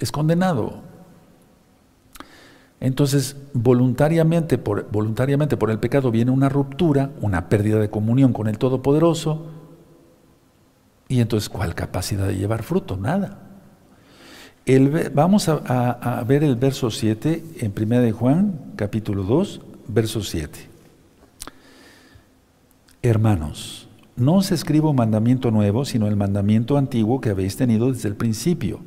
[0.00, 0.82] es condenado.
[2.80, 8.46] Entonces, voluntariamente por, voluntariamente por el pecado viene una ruptura, una pérdida de comunión con
[8.48, 9.46] el Todopoderoso.
[11.08, 12.96] Y entonces, ¿cuál capacidad de llevar fruto?
[12.96, 13.48] Nada
[15.14, 20.58] vamos a, ver el verso 7 en 1 de Juan, capítulo 2, verso 7.
[23.02, 28.16] Hermanos, no os escribo mandamiento nuevo, sino el mandamiento antiguo que habéis tenido desde el
[28.16, 28.80] principio.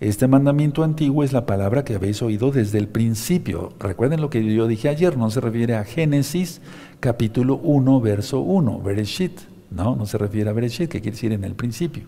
[0.00, 3.72] Este mandamiento antiguo es la palabra que habéis oído desde el principio.
[3.80, 6.60] Recuerden lo que yo dije ayer, no se refiere a Génesis
[7.00, 9.40] capítulo 1, verso 1, Bereshit.
[9.70, 12.04] No, no se refiere a Bereshit, que quiere decir en el principio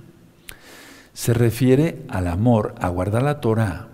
[1.13, 3.89] se refiere al amor, a guardar la Torah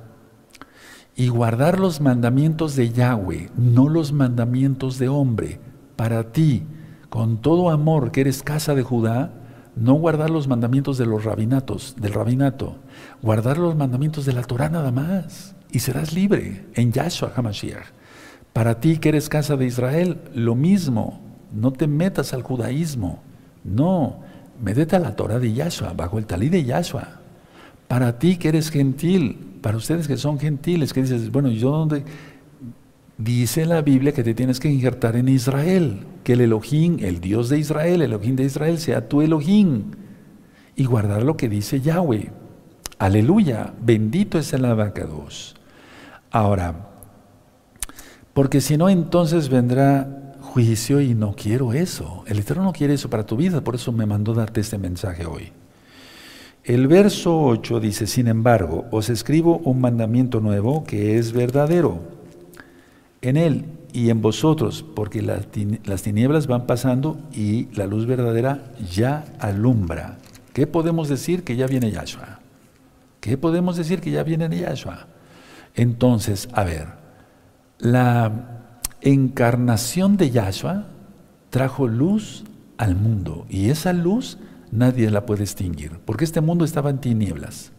[1.15, 5.61] y guardar los mandamientos de Yahweh, no los mandamientos de hombre.
[5.97, 6.65] Para ti,
[7.09, 9.33] con todo amor que eres casa de Judá,
[9.75, 12.77] no guardar los mandamientos de los rabinatos, del rabinato,
[13.23, 17.87] guardar los mandamientos de la Torah nada más y serás libre en Yahshua HaMashiach.
[18.53, 21.21] Para ti que eres casa de Israel, lo mismo,
[21.53, 23.23] no te metas al judaísmo,
[23.65, 24.21] no,
[24.63, 27.21] Médete a la Torah de Yahshua, bajo el talí de Yahshua.
[27.89, 32.05] Para ti que eres gentil, para ustedes que son gentiles, que dices, bueno, ¿yo dónde?
[33.19, 37.49] Dice la Biblia que te tienes que injertar en Israel, que el Elohim, el Dios
[37.49, 39.93] de Israel, el Elohim de Israel, sea tu Elohim
[40.75, 42.31] y guardar lo que dice Yahweh.
[42.99, 45.55] Aleluya, bendito es el abacados.
[46.31, 46.89] Ahora,
[48.33, 52.25] porque si no, entonces vendrá juicio y no quiero eso.
[52.27, 55.27] El Eterno no quiere eso para tu vida, por eso me mandó darte este mensaje
[55.27, 55.53] hoy.
[56.65, 62.01] El verso 8 dice, sin embargo, os escribo un mandamiento nuevo que es verdadero
[63.21, 69.25] en Él y en vosotros, porque las tinieblas van pasando y la luz verdadera ya
[69.39, 70.19] alumbra.
[70.53, 71.45] ¿Qué podemos decir?
[71.45, 72.36] Que ya viene Yahshua.
[73.27, 74.01] ¿Qué podemos decir?
[74.01, 75.09] Que ya viene Yahshua.
[75.75, 76.87] Entonces, a ver,
[77.79, 78.71] la
[79.01, 80.85] encarnación de Yahshua
[81.51, 82.45] trajo luz
[82.79, 84.39] al mundo y esa luz
[84.71, 87.73] nadie la puede extinguir, porque este mundo estaba en tinieblas.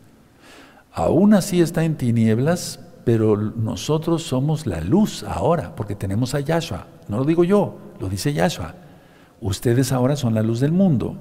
[0.91, 6.87] Aún así está en tinieblas pero nosotros somos la luz ahora, porque tenemos a Yahshua.
[7.07, 8.75] No lo digo yo, lo dice Yahshua.
[9.39, 11.15] Ustedes ahora son la luz del mundo.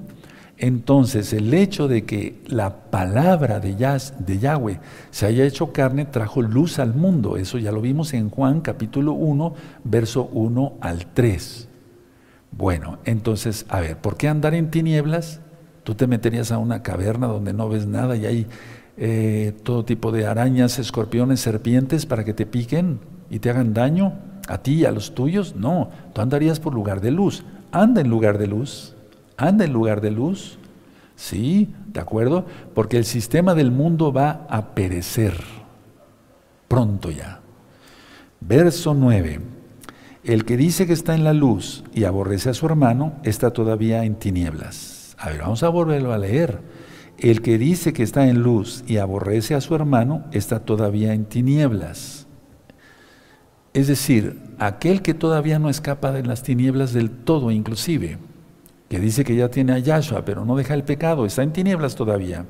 [0.59, 4.79] Entonces, el hecho de que la palabra de, de Yahweh
[5.11, 7.37] se haya hecho carne trajo luz al mundo.
[7.37, 9.53] Eso ya lo vimos en Juan capítulo 1,
[9.83, 11.69] verso 1 al 3.
[12.51, 15.41] Bueno, entonces, a ver, ¿por qué andar en tinieblas?
[15.83, 18.47] Tú te meterías a una caverna donde no ves nada y hay
[18.97, 22.99] eh, todo tipo de arañas, escorpiones, serpientes para que te piquen
[23.29, 24.13] y te hagan daño
[24.47, 25.55] a ti y a los tuyos.
[25.55, 27.43] No, tú andarías por lugar de luz.
[27.71, 28.96] Anda en lugar de luz.
[29.37, 30.57] Anda en lugar de luz.
[31.15, 32.45] Sí, ¿de acuerdo?
[32.75, 35.35] Porque el sistema del mundo va a perecer
[36.67, 37.41] pronto ya.
[38.39, 39.39] Verso 9.
[40.23, 44.03] El que dice que está en la luz y aborrece a su hermano está todavía
[44.03, 45.15] en tinieblas.
[45.17, 46.59] A ver, vamos a volverlo a leer.
[47.17, 51.25] El que dice que está en luz y aborrece a su hermano está todavía en
[51.25, 52.27] tinieblas.
[53.73, 58.17] Es decir, aquel que todavía no escapa de las tinieblas del todo inclusive,
[58.89, 61.95] que dice que ya tiene a Yahshua, pero no deja el pecado, está en tinieblas
[61.95, 62.45] todavía.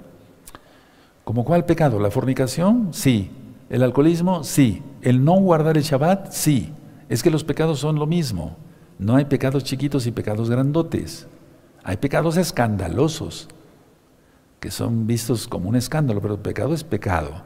[1.24, 2.00] ¿Como cuál pecado?
[2.00, 2.90] ¿La fornicación?
[2.94, 3.32] Sí.
[3.70, 4.44] ¿El alcoholismo?
[4.44, 4.82] Sí.
[5.02, 6.32] ¿El no guardar el Shabbat?
[6.32, 6.72] Sí.
[7.10, 8.56] Es que los pecados son lo mismo.
[9.00, 11.28] No hay pecados chiquitos y pecados grandotes.
[11.84, 13.50] Hay pecados escandalosos
[14.60, 17.44] que son vistos como un escándalo, pero pecado es pecado.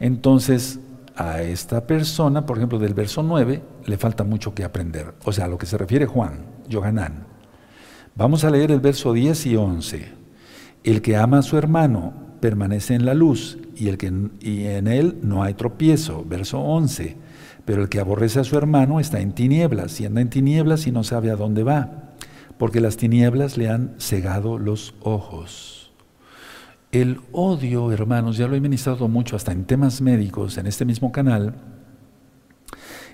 [0.00, 0.80] Entonces,
[1.16, 5.14] a esta persona, por ejemplo, del verso 9, le falta mucho que aprender.
[5.24, 7.31] O sea, a lo que se refiere Juan, Johanán.
[8.14, 10.08] Vamos a leer el verso 10 y 11.
[10.84, 14.86] El que ama a su hermano permanece en la luz y, el que, y en
[14.86, 16.24] él no hay tropiezo.
[16.28, 17.16] Verso 11.
[17.64, 20.92] Pero el que aborrece a su hermano está en tinieblas y anda en tinieblas y
[20.92, 22.10] no sabe a dónde va,
[22.58, 25.92] porque las tinieblas le han cegado los ojos.
[26.90, 31.12] El odio, hermanos, ya lo he ministrado mucho hasta en temas médicos en este mismo
[31.12, 31.54] canal,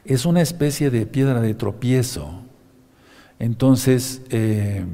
[0.05, 2.48] es una especie de piedra de tropiezo.
[3.39, 4.85] Entonces, eh,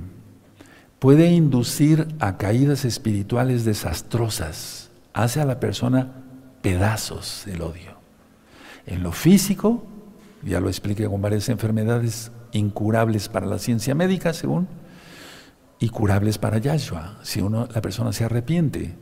[0.98, 4.90] puede inducir a caídas espirituales desastrosas.
[5.12, 6.12] Hace a la persona
[6.62, 7.94] pedazos el odio.
[8.86, 9.86] En lo físico,
[10.42, 14.68] ya lo expliqué con varias enfermedades incurables para la ciencia médica, según
[15.78, 18.94] y curables para Yahshua, si uno, la persona se arrepiente.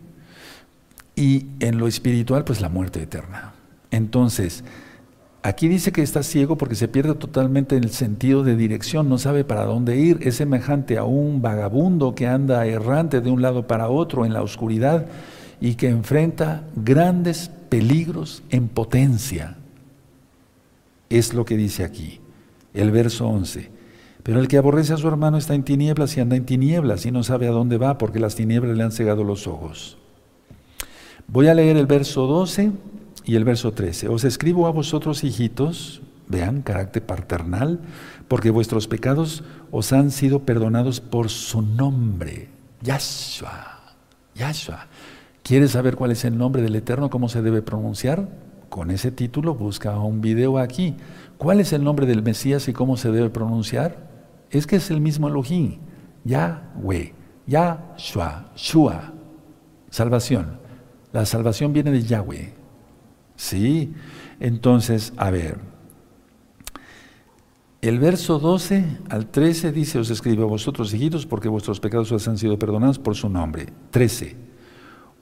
[1.15, 3.53] Y en lo espiritual, pues la muerte eterna.
[3.93, 4.65] Entonces,
[5.43, 9.45] aquí dice que está ciego porque se pierde totalmente el sentido de dirección, no sabe
[9.45, 13.89] para dónde ir, es semejante a un vagabundo que anda errante de un lado para
[13.89, 15.07] otro en la oscuridad
[15.61, 19.57] y que enfrenta grandes peligros en potencia.
[21.09, 22.21] Es lo que dice aquí,
[22.75, 23.71] el verso 11.
[24.23, 27.11] Pero el que aborrece a su hermano está en tinieblas y anda en tinieblas y
[27.11, 29.99] no sabe a dónde va porque las tinieblas le han cegado los ojos.
[31.27, 32.73] Voy a leer el verso 12
[33.25, 34.09] y el verso 13.
[34.09, 37.81] Os escribo a vosotros, hijitos, vean, carácter paternal,
[38.29, 42.49] porque vuestros pecados os han sido perdonados por su nombre.
[42.81, 43.95] Yahshua.
[44.35, 44.87] Yahshua.
[45.43, 48.29] ¿Quieres saber cuál es el nombre del Eterno, cómo se debe pronunciar?
[48.69, 50.97] Con ese título busca un video aquí.
[51.37, 54.09] ¿Cuál es el nombre del Mesías y cómo se debe pronunciar?
[54.51, 55.79] Es que es el mismo Elohim.
[56.25, 57.13] Yahweh,
[57.47, 59.13] Yahshua, Shua.
[59.91, 60.59] Salvación.
[61.13, 62.62] La salvación viene de Yahweh.
[63.37, 63.93] Sí.
[64.41, 65.59] Entonces, a ver.
[67.81, 72.29] El verso 12 al 13 dice, os escribo a vosotros, hijitos, porque vuestros pecados os
[72.29, 73.67] han sido perdonados por su nombre.
[73.91, 74.37] 13.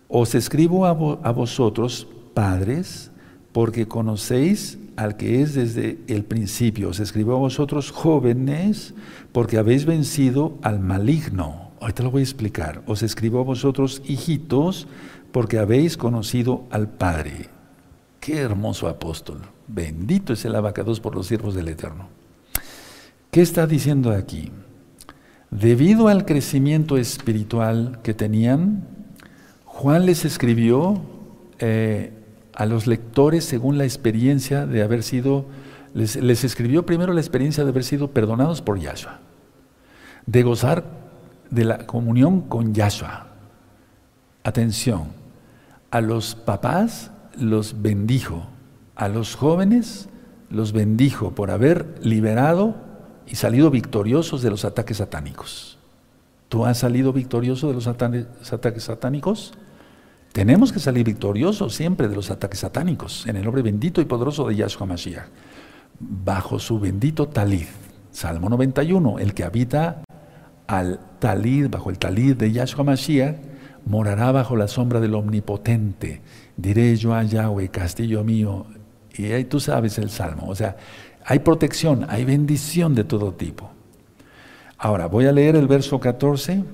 [0.08, 3.10] Os escribo a, a vosotros, padres,
[3.52, 6.90] porque conocéis al que es desde el principio.
[6.90, 8.94] Os escribo a vosotros jóvenes
[9.32, 11.70] porque habéis vencido al maligno.
[11.80, 12.82] Ahorita lo voy a explicar.
[12.86, 14.86] Os escribo a vosotros hijitos
[15.32, 17.59] porque habéis conocido al Padre.
[18.30, 19.38] Qué hermoso apóstol.
[19.66, 22.06] Bendito es el abacados por los siervos del Eterno.
[23.32, 24.52] ¿Qué está diciendo aquí?
[25.50, 28.86] Debido al crecimiento espiritual que tenían,
[29.64, 31.02] Juan les escribió
[31.58, 32.12] eh,
[32.54, 35.46] a los lectores según la experiencia de haber sido,
[35.92, 39.18] les, les, escribió primero la experiencia de haber sido perdonados por Yahshua,
[40.26, 40.84] de gozar
[41.50, 43.26] de la comunión con Yahshua.
[44.44, 45.08] Atención,
[45.90, 48.46] a los papás los bendijo,
[48.96, 50.08] a los jóvenes
[50.50, 52.74] los bendijo por haber liberado
[53.26, 55.78] y salido victoriosos de los ataques satánicos.
[56.48, 59.52] ¿Tú has salido victorioso de los ataques satánicos?
[60.32, 64.48] Tenemos que salir victoriosos siempre de los ataques satánicos, en el nombre bendito y poderoso
[64.48, 65.28] de Yahshua Mashiach,
[65.98, 67.66] bajo su bendito talid.
[68.10, 70.02] Salmo 91, el que habita
[70.66, 73.49] al talid, bajo el talid de Yahshua Mashiach,
[73.84, 76.20] morará bajo la sombra del Omnipotente.
[76.56, 78.66] Diré yo a Yahweh, castillo mío.
[79.14, 80.48] Y ahí tú sabes el salmo.
[80.48, 80.76] O sea,
[81.24, 83.70] hay protección, hay bendición de todo tipo.
[84.78, 86.64] Ahora, voy a leer el verso 14.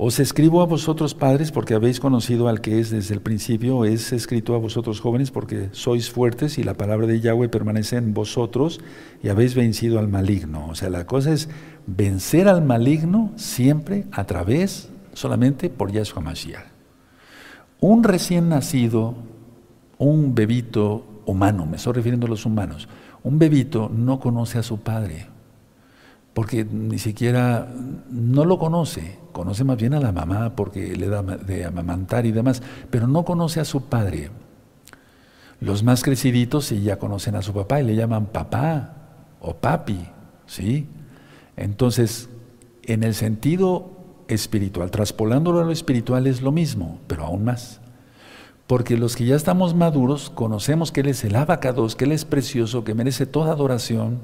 [0.00, 4.12] Os escribo a vosotros padres porque habéis conocido al que es desde el principio, es
[4.12, 8.80] escrito a vosotros jóvenes porque sois fuertes y la palabra de Yahweh permanece en vosotros
[9.24, 10.68] y habéis vencido al maligno.
[10.68, 11.48] O sea, la cosa es
[11.88, 14.88] vencer al maligno siempre a través,
[15.18, 16.64] solamente por Yahshua Mashiach.
[17.80, 19.14] Un recién nacido,
[19.98, 22.88] un bebito humano, me estoy refiriendo a los humanos,
[23.22, 25.26] un bebito no conoce a su padre,
[26.34, 27.68] porque ni siquiera
[28.10, 32.32] no lo conoce, conoce más bien a la mamá porque le da de amamantar y
[32.32, 34.30] demás, pero no conoce a su padre.
[35.60, 38.94] Los más creciditos sí ya conocen a su papá y le llaman papá
[39.40, 39.98] o papi,
[40.46, 40.86] ¿sí?
[41.56, 42.28] Entonces,
[42.84, 43.97] en el sentido
[44.28, 47.80] espiritual, traspolándolo a lo espiritual es lo mismo, pero aún más.
[48.66, 52.24] Porque los que ya estamos maduros conocemos que Él es el abacados, que Él es
[52.24, 54.20] precioso, que merece toda adoración,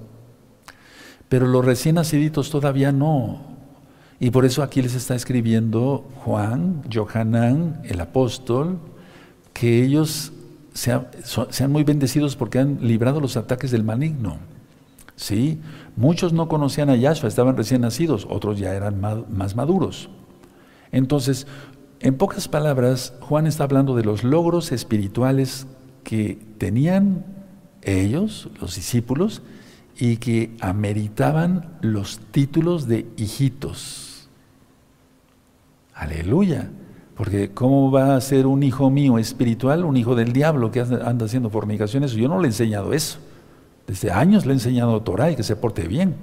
[1.28, 3.54] pero los recién naciditos todavía no.
[4.20, 8.78] Y por eso aquí les está escribiendo Juan, Johanán, el apóstol,
[9.52, 10.32] que ellos
[10.74, 11.08] sean,
[11.50, 14.38] sean muy bendecidos porque han librado los ataques del maligno.
[15.16, 15.60] ¿Sí?
[15.96, 20.10] Muchos no conocían a Yahshua, estaban recién nacidos, otros ya eran más maduros.
[20.90, 21.46] Entonces,
[22.00, 25.66] en pocas palabras, Juan está hablando de los logros espirituales
[26.02, 27.24] que tenían
[27.82, 29.42] ellos, los discípulos,
[29.96, 34.28] y que ameritaban los títulos de hijitos.
[35.94, 36.70] Aleluya.
[37.16, 41.26] Porque ¿cómo va a ser un hijo mío espiritual, un hijo del diablo que anda
[41.26, 42.12] haciendo fornicaciones?
[42.12, 43.18] Yo no le he enseñado eso.
[43.86, 46.14] Desde años le he enseñado Torah y que se porte bien.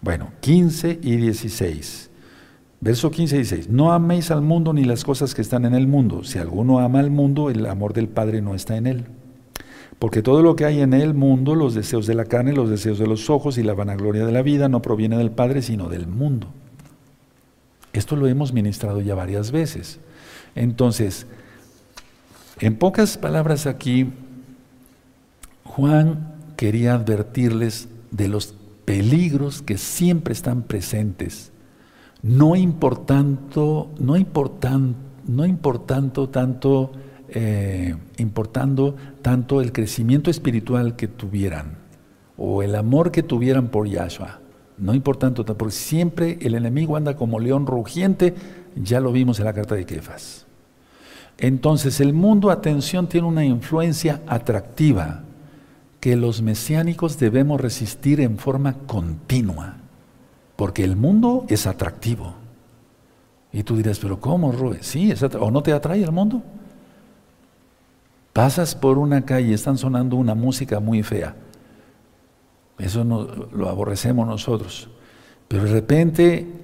[0.00, 2.10] Bueno, 15 y 16.
[2.80, 3.68] Verso 15 y 16.
[3.68, 6.24] No améis al mundo ni las cosas que están en el mundo.
[6.24, 9.06] Si alguno ama al mundo, el amor del Padre no está en él.
[9.98, 12.98] Porque todo lo que hay en el mundo, los deseos de la carne, los deseos
[12.98, 16.08] de los ojos y la vanagloria de la vida, no proviene del Padre, sino del
[16.08, 16.48] mundo.
[17.92, 20.00] Esto lo hemos ministrado ya varias veces.
[20.56, 21.26] Entonces,
[22.58, 24.10] en pocas palabras aquí,
[25.64, 26.31] Juan
[26.62, 28.54] quería advertirles de los
[28.84, 31.50] peligros que siempre están presentes
[32.22, 34.94] no importando, no importan,
[35.26, 36.92] no importando tanto,
[37.30, 41.78] eh, importando tanto el crecimiento espiritual que tuvieran
[42.36, 44.38] o el amor que tuvieran por Yahshua.
[44.78, 48.34] No importando tanto, porque siempre el enemigo anda como león rugiente,
[48.76, 50.46] ya lo vimos en la carta de Kefas.
[51.38, 55.24] Entonces el mundo, atención, tiene una influencia atractiva
[56.02, 59.76] que los mesiánicos debemos resistir en forma continua.
[60.56, 62.34] Porque el mundo es atractivo.
[63.52, 64.82] Y tú dirás, pero ¿cómo, Rubén?
[64.82, 66.42] Sí, ¿o no te atrae el mundo?
[68.32, 71.36] Pasas por una calle están sonando una música muy fea.
[72.80, 73.22] Eso no,
[73.52, 74.90] lo aborrecemos nosotros.
[75.46, 76.61] Pero de repente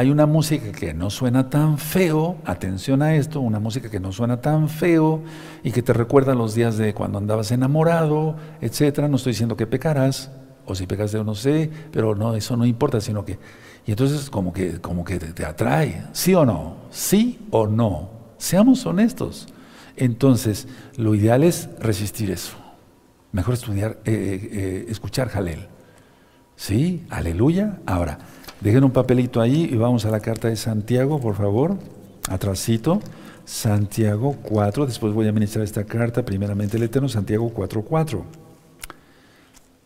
[0.00, 4.12] hay una música que no suena tan feo, atención a esto, una música que no
[4.12, 5.20] suena tan feo
[5.62, 9.08] y que te recuerda los días de cuando andabas enamorado, etcétera.
[9.08, 10.30] No estoy diciendo que pecarás,
[10.64, 13.38] o si pegas de no sé, pero no, eso no importa, sino que,
[13.84, 16.76] y entonces como que, como que te, atrae, ¿sí o no?
[16.90, 18.08] ¿Sí o no?
[18.38, 19.48] Seamos honestos.
[19.96, 22.56] Entonces, lo ideal es resistir eso.
[23.32, 25.68] Mejor estudiar, eh, eh, eh, escuchar Jalel.
[26.56, 27.04] ¿Sí?
[27.10, 27.80] Aleluya.
[27.84, 28.18] Ahora,
[28.60, 31.76] dejen un papelito ahí y vamos a la carta de Santiago, por favor.
[32.28, 33.00] Atrasito.
[33.44, 34.86] Santiago 4.
[34.86, 38.22] Después voy a ministrar esta carta, primeramente el Eterno, Santiago 4.4.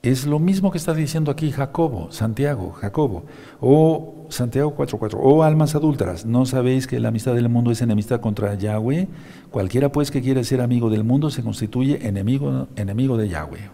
[0.02, 3.24] Es lo mismo que está diciendo aquí Jacobo, Santiago, Jacobo,
[3.58, 8.20] o Santiago 4.4, o almas adúlteras, ¿no sabéis que la amistad del mundo es enemistad
[8.20, 9.08] contra Yahweh?
[9.50, 13.70] Cualquiera pues que quiere ser amigo del mundo se constituye enemigo, enemigo de Yahweh.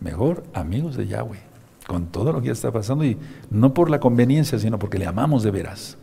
[0.00, 1.40] Mejor amigos de Yahweh,
[1.86, 3.16] con todo lo que está pasando y
[3.50, 5.98] no por la conveniencia, sino porque le amamos de veras.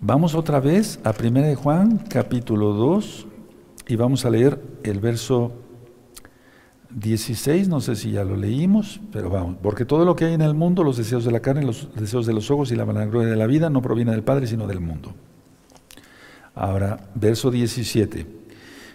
[0.00, 3.26] Vamos otra vez a 1 de Juan, capítulo 2,
[3.88, 5.52] y vamos a leer el verso
[6.90, 10.40] 16, no sé si ya lo leímos, pero vamos, porque todo lo que hay en
[10.40, 13.28] el mundo, los deseos de la carne, los deseos de los ojos y la vanagloria
[13.28, 15.14] de la vida, no proviene del Padre, sino del mundo.
[16.54, 18.26] Ahora, verso 17.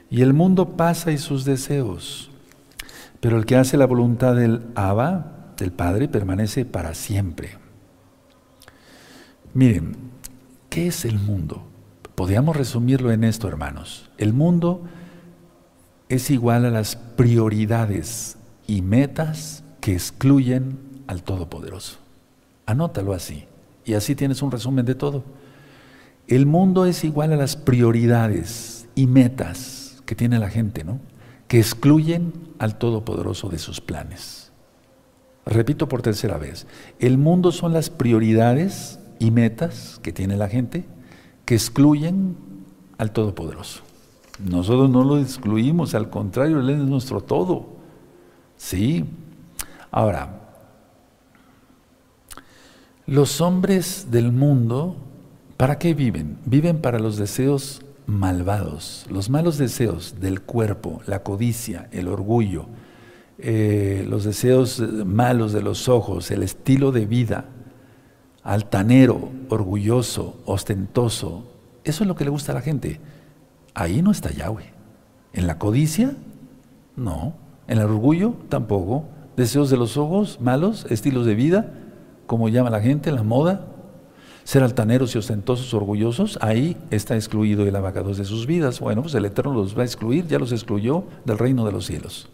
[0.10, 2.32] Y el mundo pasa y sus deseos,
[3.24, 7.52] pero el que hace la voluntad del Abba, del Padre, permanece para siempre.
[9.54, 9.96] Miren,
[10.70, 11.64] ¿qué es el mundo?
[12.16, 14.10] Podríamos resumirlo en esto, hermanos.
[14.18, 14.82] El mundo
[16.10, 18.36] es igual a las prioridades
[18.68, 22.00] y metas que excluyen al Todopoderoso.
[22.66, 23.46] Anótalo así.
[23.86, 25.24] Y así tienes un resumen de todo.
[26.28, 31.00] El mundo es igual a las prioridades y metas que tiene la gente, ¿no?
[31.54, 34.52] Que excluyen al Todopoderoso de sus planes.
[35.46, 36.66] Repito por tercera vez.
[36.98, 40.84] El mundo son las prioridades y metas que tiene la gente
[41.46, 42.36] que excluyen
[42.98, 43.84] al Todopoderoso.
[44.44, 47.68] Nosotros no lo excluimos, al contrario, Él es nuestro todo.
[48.58, 49.06] Sí.
[49.92, 50.42] Ahora,
[53.06, 54.96] los hombres del mundo,
[55.58, 56.40] ¿para qué viven?
[56.46, 62.68] Viven para los deseos malvados, los malos deseos del cuerpo, la codicia, el orgullo,
[63.38, 67.46] eh, los deseos malos de los ojos, el estilo de vida,
[68.44, 71.52] altanero, orgulloso, ostentoso.
[71.84, 73.00] Eso es lo que le gusta a la gente.
[73.74, 74.72] Ahí no está Yahweh.
[75.34, 76.16] En la codicia,
[76.96, 77.34] no.
[77.68, 79.06] En el orgullo, tampoco.
[79.36, 81.74] Deseos de los ojos, malos, estilos de vida,
[82.28, 83.68] como llama la gente, la moda.
[84.44, 88.80] Ser altaneros y ostentosos, orgullosos, ahí está excluido el abacados de sus vidas.
[88.80, 91.86] Bueno, pues el Eterno los va a excluir, ya los excluyó del reino de los
[91.86, 92.30] cielos.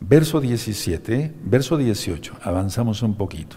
[0.00, 3.56] Verso 17, verso 18, avanzamos un poquito.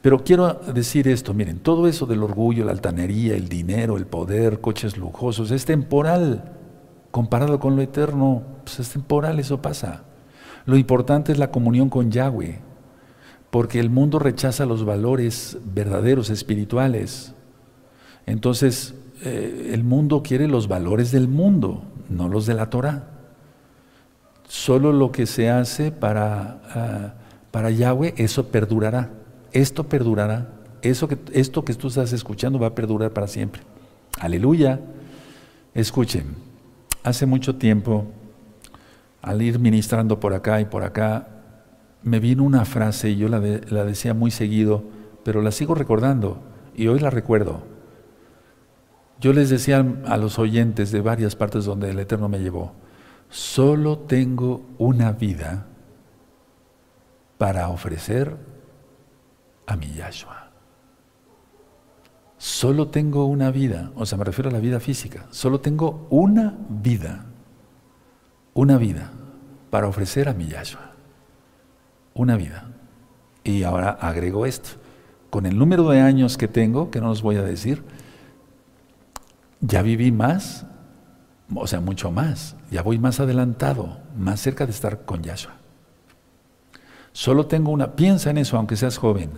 [0.00, 4.60] Pero quiero decir esto, miren, todo eso del orgullo, la altanería, el dinero, el poder,
[4.60, 6.52] coches lujosos, es temporal.
[7.10, 10.04] Comparado con lo eterno, pues es temporal, eso pasa.
[10.64, 12.60] Lo importante es la comunión con Yahweh,
[13.52, 17.32] porque el mundo rechaza los valores verdaderos, espirituales.
[18.26, 23.10] Entonces, eh, el mundo quiere los valores del mundo, no los de la Torah.
[24.48, 27.14] Solo lo que se hace para, ah,
[27.52, 29.22] para Yahweh, eso perdurará
[29.52, 30.48] esto perdurará.
[30.80, 33.62] Eso que, esto que tú estás escuchando va a perdurar para siempre.
[34.18, 34.80] Aleluya.
[35.74, 36.34] Escuchen,
[37.02, 38.06] hace mucho tiempo,
[39.20, 41.28] al ir ministrando por acá y por acá,
[42.02, 44.84] me vino una frase y yo la, la decía muy seguido,
[45.24, 46.40] pero la sigo recordando
[46.74, 47.62] y hoy la recuerdo.
[49.20, 52.72] Yo les decía a los oyentes de varias partes donde el Eterno me llevó,
[53.28, 55.66] solo tengo una vida
[57.38, 58.36] para ofrecer
[59.66, 60.50] a mi Yahshua.
[62.36, 66.58] Solo tengo una vida, o sea, me refiero a la vida física, solo tengo una
[66.68, 67.26] vida,
[68.54, 69.12] una vida
[69.70, 70.91] para ofrecer a mi Yahshua.
[72.14, 72.68] Una vida.
[73.44, 74.70] Y ahora agrego esto,
[75.30, 77.82] con el número de años que tengo, que no os voy a decir,
[79.60, 80.66] ya viví más,
[81.54, 85.54] o sea, mucho más, ya voy más adelantado, más cerca de estar con Yahshua.
[87.12, 89.30] Solo tengo una, piensa en eso, aunque seas joven,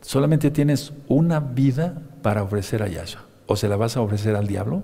[0.00, 3.22] solamente tienes una vida para ofrecer a Yahshua.
[3.46, 4.82] ¿O se la vas a ofrecer al diablo?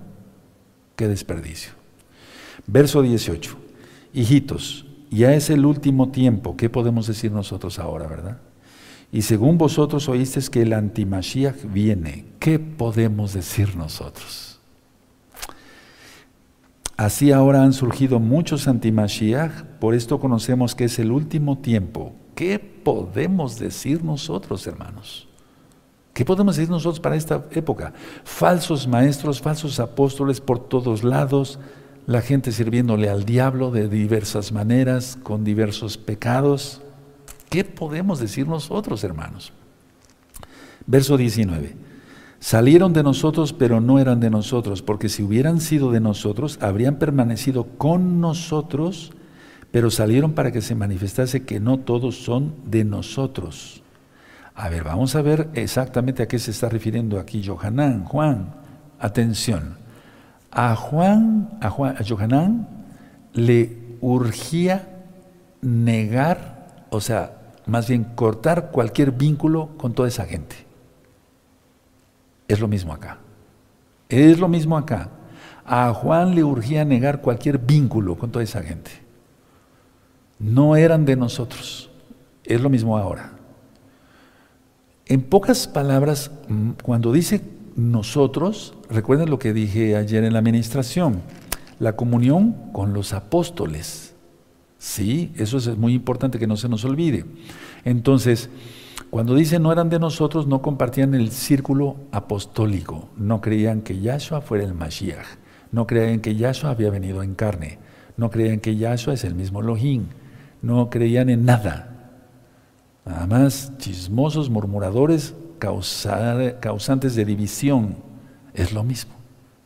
[0.97, 1.73] Qué desperdicio.
[2.67, 3.57] Verso 18.
[4.13, 6.57] Hijitos, ya es el último tiempo.
[6.57, 8.39] ¿Qué podemos decir nosotros ahora, verdad?
[9.11, 14.61] Y según vosotros oísteis que el antimashiach viene, ¿qué podemos decir nosotros?
[16.97, 22.13] Así ahora han surgido muchos antimashiach, por esto conocemos que es el último tiempo.
[22.35, 25.29] ¿Qué podemos decir nosotros, hermanos?
[26.13, 27.93] ¿Qué podemos decir nosotros para esta época?
[28.25, 31.61] Falsos maestros, falsos apóstoles por todos lados,
[32.09, 36.81] la gente sirviéndole al diablo de diversas maneras, con diversos pecados.
[37.51, 39.53] ¿Qué podemos decir nosotros, hermanos?
[40.87, 41.77] Verso 19.
[42.41, 46.97] Salieron de nosotros, pero no eran de nosotros, porque si hubieran sido de nosotros, habrían
[46.97, 49.13] permanecido con nosotros
[49.71, 53.83] pero salieron para que se manifestase que no todos son de nosotros.
[54.55, 58.55] A ver, vamos a ver exactamente a qué se está refiriendo aquí Johanán, Juan.
[58.99, 59.77] Atención.
[60.51, 62.69] A Juan, a Juan, a Johanán
[63.33, 64.89] le urgía
[65.61, 70.57] negar, o sea, más bien cortar cualquier vínculo con toda esa gente.
[72.49, 73.19] Es lo mismo acá.
[74.09, 75.11] Es lo mismo acá.
[75.67, 78.91] A Juan le urgía negar cualquier vínculo con toda esa gente.
[80.39, 81.91] No eran de nosotros.
[82.43, 83.33] Es lo mismo ahora.
[85.05, 87.43] En pocas palabras, mm, cuando dice
[87.77, 91.23] nosotros, recuerden lo que dije ayer en la administración,
[91.79, 94.15] la comunión con los apóstoles.
[94.79, 97.25] Sí, eso es muy importante que no se nos olvide.
[97.85, 98.51] Entonces,
[99.11, 104.41] cuando dice no eran de nosotros, no compartían el círculo apostólico, no creían que Yahshua
[104.41, 105.27] fuera el Mashiach,
[105.73, 107.79] no creían que Yahshua había venido en carne,
[108.17, 110.07] no creían que Yahshua es el mismo Elohim,
[110.63, 111.95] no creían en nada.
[113.07, 118.08] Nada más chismosos, murmuradores, causantes de división.
[118.59, 119.13] Es lo mismo,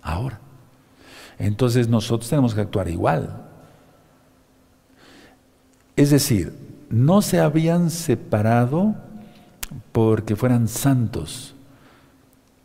[0.03, 0.39] ahora.
[1.39, 3.43] Entonces nosotros tenemos que actuar igual.
[5.97, 6.53] Es decir,
[6.91, 8.95] no se habían separado
[9.93, 11.55] porque fueran santos.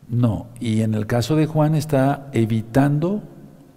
[0.09, 3.23] No, y en el caso de Juan está evitando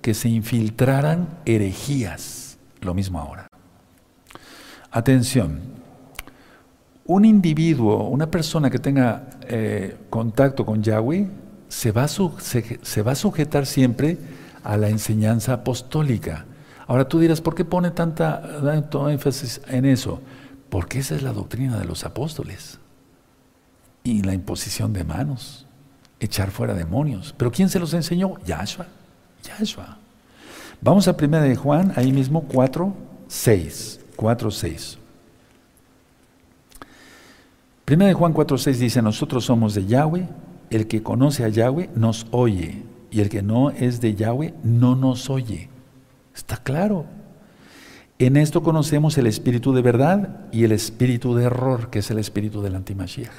[0.03, 2.59] que se infiltraran herejías.
[2.81, 3.47] Lo mismo ahora.
[4.91, 5.61] Atención,
[7.05, 11.29] un individuo, una persona que tenga eh, contacto con Yahweh,
[11.71, 14.19] se va, se va a sujetar siempre
[14.65, 16.45] a la enseñanza apostólica.
[16.87, 20.21] Ahora tú dirás, ¿por qué pone tanta, tanto énfasis en eso?
[20.69, 22.81] Porque esa es la doctrina de los apóstoles.
[24.03, 25.65] Y la imposición de manos,
[26.19, 27.33] echar fuera demonios.
[27.39, 28.35] ¿Pero quién se los enseñó?
[28.45, 28.87] Yahshua.
[29.45, 29.97] Yahshua.
[30.81, 32.93] Vamos a primera de Juan, ahí mismo 4,
[33.29, 34.01] 6.
[34.17, 34.99] 4, 6.
[37.85, 40.27] Primera de Juan 4, 6 dice, nosotros somos de Yahweh,
[40.71, 44.95] el que conoce a Yahweh nos oye, y el que no es de Yahweh no
[44.95, 45.69] nos oye.
[46.35, 47.07] Está claro.
[48.19, 52.19] En esto conocemos el espíritu de verdad y el espíritu de error, que es el
[52.19, 53.31] espíritu del antimashiach.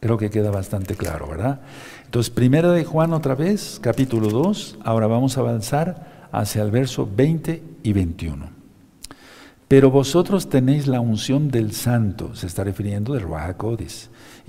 [0.00, 1.60] Creo que queda bastante claro, ¿verdad?
[2.06, 7.06] Entonces, primera de Juan otra vez, capítulo 2, ahora vamos a avanzar hacia el verso
[7.14, 8.48] 20 y 21.
[9.68, 13.56] Pero vosotros tenéis la unción del santo, se está refiriendo del Ruach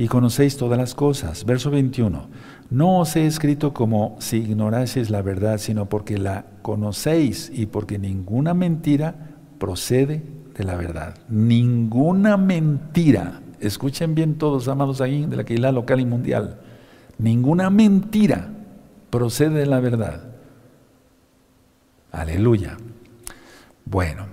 [0.01, 1.45] y conocéis todas las cosas.
[1.45, 2.27] Verso 21.
[2.71, 7.99] No os he escrito como si ignoraseis la verdad, sino porque la conocéis y porque
[7.99, 9.13] ninguna mentira
[9.59, 10.23] procede
[10.57, 11.19] de la verdad.
[11.29, 13.41] Ninguna mentira.
[13.59, 16.61] Escuchen bien todos, amados ahí de la Keilah local y mundial.
[17.19, 18.49] Ninguna mentira
[19.11, 20.31] procede de la verdad.
[22.11, 22.75] Aleluya.
[23.85, 24.25] Bueno,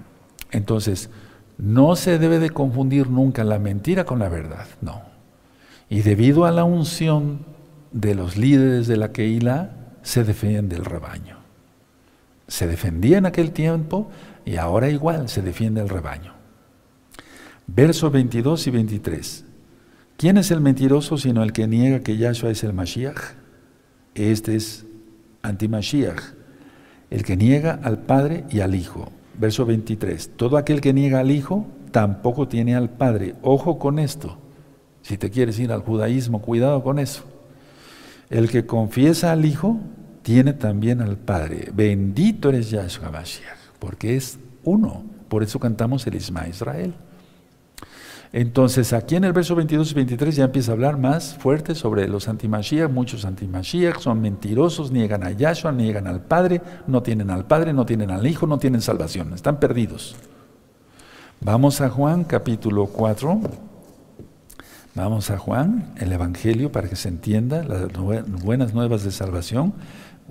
[0.50, 1.10] entonces,
[1.58, 5.07] no se debe de confundir nunca la mentira con la verdad, no.
[5.90, 7.46] Y debido a la unción
[7.92, 9.70] de los líderes de la Keilah
[10.02, 11.38] se defiende el rebaño.
[12.46, 14.10] Se defendía en aquel tiempo
[14.44, 16.32] y ahora igual se defiende el rebaño.
[17.66, 19.44] Versos 22 y 23.
[20.16, 23.34] ¿Quién es el mentiroso sino el que niega que Yahshua es el Mashiach?
[24.14, 24.86] Este es
[25.42, 26.20] anti-Mashiach,
[27.10, 29.12] el que niega al Padre y al Hijo.
[29.38, 30.30] Verso 23.
[30.36, 33.36] Todo aquel que niega al Hijo tampoco tiene al Padre.
[33.42, 34.38] Ojo con esto.
[35.08, 37.22] Si te quieres ir al judaísmo, cuidado con eso.
[38.28, 39.80] El que confiesa al Hijo
[40.20, 41.70] tiene también al Padre.
[41.72, 45.06] Bendito eres Yahshua Mashiach, porque es uno.
[45.30, 46.92] Por eso cantamos el Isma Israel.
[48.34, 52.06] Entonces, aquí en el verso 22 y 23 ya empieza a hablar más fuerte sobre
[52.06, 52.90] los antimashiach.
[52.90, 57.86] Muchos antimashiach son mentirosos, niegan a Yahshua, niegan al Padre, no tienen al Padre, no
[57.86, 60.16] tienen al Hijo, no tienen salvación, están perdidos.
[61.40, 63.67] Vamos a Juan capítulo 4.
[64.98, 67.92] Vamos a Juan, el Evangelio, para que se entienda las
[68.42, 69.72] buenas nuevas de salvación.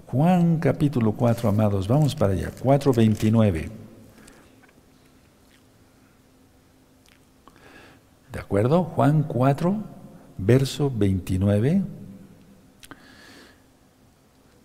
[0.07, 3.69] Juan capítulo 4, amados, vamos para allá, 4.29.
[8.33, 8.83] ¿De acuerdo?
[8.83, 9.77] Juan 4,
[10.37, 11.83] verso 29.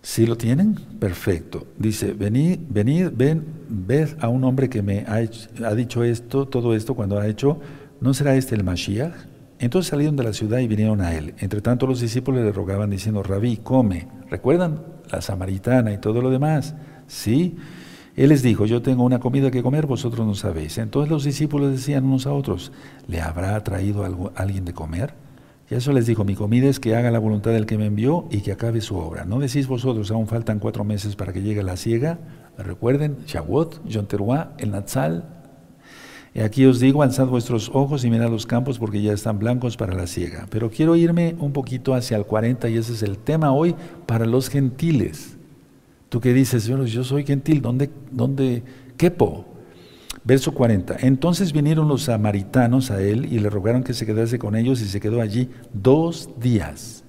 [0.01, 0.75] ¿Sí lo tienen?
[0.99, 1.65] Perfecto.
[1.77, 5.21] Dice, venid, venid, ven, ved a un hombre que me ha,
[5.65, 7.61] ha dicho esto, todo esto cuando ha hecho,
[8.01, 9.31] ¿no será este el Mashiach?
[9.59, 11.35] Entonces salieron de la ciudad y vinieron a él.
[11.39, 14.07] Entre tanto los discípulos le rogaban diciendo, Rabí, come.
[14.29, 14.83] ¿Recuerdan?
[15.11, 16.75] La samaritana y todo lo demás.
[17.07, 17.55] Sí.
[18.15, 20.77] Él les dijo, yo tengo una comida que comer, vosotros no sabéis.
[20.77, 22.71] Entonces los discípulos decían unos a otros,
[23.07, 25.15] ¿le habrá traído algo, alguien de comer?
[25.69, 28.27] Y eso les dijo, mi comida es que haga la voluntad del que me envió
[28.29, 29.25] y que acabe su obra.
[29.25, 32.19] ¿No decís vosotros, aún faltan cuatro meses para que llegue la ciega?
[32.57, 34.05] Recuerden, Shavuot, Yom
[34.59, 35.42] el Natsal,
[36.35, 39.77] y aquí os digo, alzad vuestros ojos y mirad los campos porque ya están blancos
[39.77, 40.47] para la siega.
[40.49, 43.75] Pero quiero irme un poquito hacia el 40 y ese es el tema hoy
[44.07, 45.37] para los gentiles.
[46.09, 48.63] Tú que dices, yo soy gentil, ¿dónde, dónde
[48.97, 49.45] quepo?
[50.23, 50.97] Verso 40.
[51.01, 54.85] Entonces vinieron los samaritanos a él y le rogaron que se quedase con ellos y
[54.85, 57.03] se quedó allí dos días.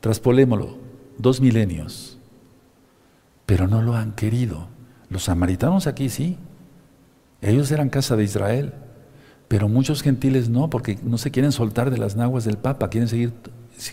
[0.00, 0.76] Traspolémoslo,
[1.16, 2.18] dos milenios.
[3.46, 4.68] Pero no lo han querido.
[5.08, 6.36] Los samaritanos aquí sí.
[7.40, 8.72] Ellos eran casa de Israel.
[9.48, 13.08] Pero muchos gentiles no, porque no se quieren soltar de las naguas del Papa, quieren
[13.08, 13.32] seguir,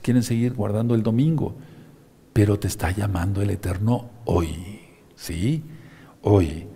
[0.01, 1.55] quieren seguir guardando el domingo.
[2.33, 4.81] Pero te está llamando el Eterno hoy.
[5.15, 5.63] ¿Sí?
[6.21, 6.67] Hoy.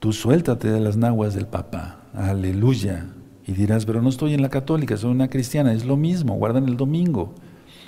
[0.00, 2.02] Tú suéltate de las naguas del Papa.
[2.14, 3.06] Aleluya.
[3.46, 5.72] Y dirás, pero no estoy en la católica, soy una cristiana.
[5.72, 7.34] Es lo mismo, guardan el domingo.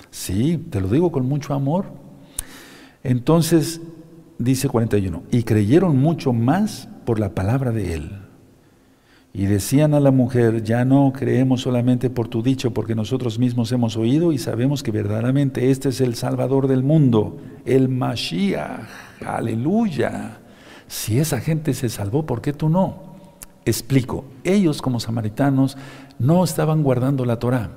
[0.09, 1.85] Sí, te lo digo con mucho amor.
[3.03, 3.81] Entonces,
[4.37, 8.11] dice 41, y creyeron mucho más por la palabra de él.
[9.33, 13.71] Y decían a la mujer, ya no creemos solamente por tu dicho, porque nosotros mismos
[13.71, 18.89] hemos oído y sabemos que verdaderamente este es el Salvador del mundo, el Mashiach.
[19.25, 20.39] Aleluya.
[20.87, 23.11] Si esa gente se salvó, ¿por qué tú no?
[23.63, 25.77] Explico, ellos como samaritanos
[26.19, 27.71] no estaban guardando la Torah,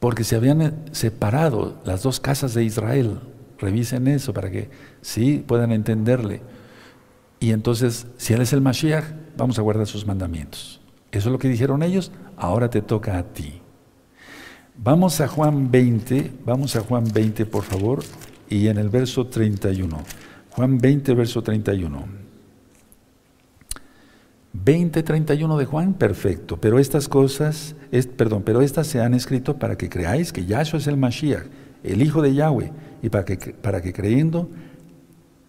[0.00, 3.20] porque se habían separado las dos casas de Israel.
[3.58, 4.70] Revisen eso para que
[5.02, 6.40] sí puedan entenderle.
[7.40, 9.04] Y entonces, si Él es el Mashiach,
[9.36, 10.80] vamos a guardar sus mandamientos.
[11.10, 13.60] Eso es lo que dijeron ellos, ahora te toca a ti.
[14.76, 18.04] Vamos a Juan 20, vamos a Juan 20 por favor,
[18.48, 19.98] y en el verso 31.
[20.50, 22.20] Juan 20, verso 31.
[24.52, 26.58] 20, 31 de Juan, perfecto.
[26.58, 27.76] Pero estas cosas,
[28.16, 31.46] perdón, pero estas se han escrito para que creáis que Yahshua es el Mashiach,
[31.84, 32.72] el Hijo de Yahweh,
[33.02, 34.50] y para que, para que creyendo,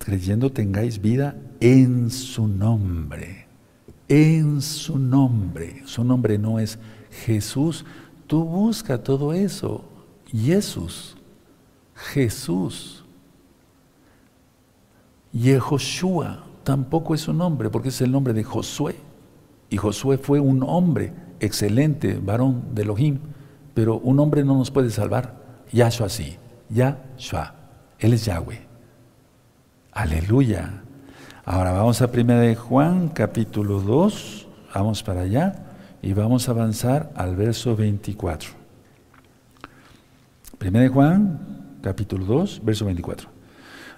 [0.04, 3.48] creyendo tengáis vida en su nombre.
[4.08, 5.84] En su nombre.
[5.86, 6.80] Su nombre no es
[7.26, 7.86] Jesús.
[8.28, 9.86] Tú busca todo eso.
[10.28, 11.16] Jesús.
[11.96, 13.06] Jesús.
[15.32, 18.96] Yehoshua tampoco es un nombre, porque es el nombre de Josué.
[19.70, 23.20] Y Josué fue un hombre excelente, varón de Elohim,
[23.74, 25.64] pero un hombre no nos puede salvar.
[25.72, 26.38] Yahshua sí,
[26.70, 27.56] Yahshua,
[28.00, 28.71] Él es Yahweh.
[29.94, 30.84] Aleluya.
[31.44, 35.66] Ahora vamos a 1 de Juan, capítulo 2, vamos para allá
[36.02, 38.52] y vamos a avanzar al verso 24.
[40.62, 43.30] 1 de Juan, capítulo 2, verso 24.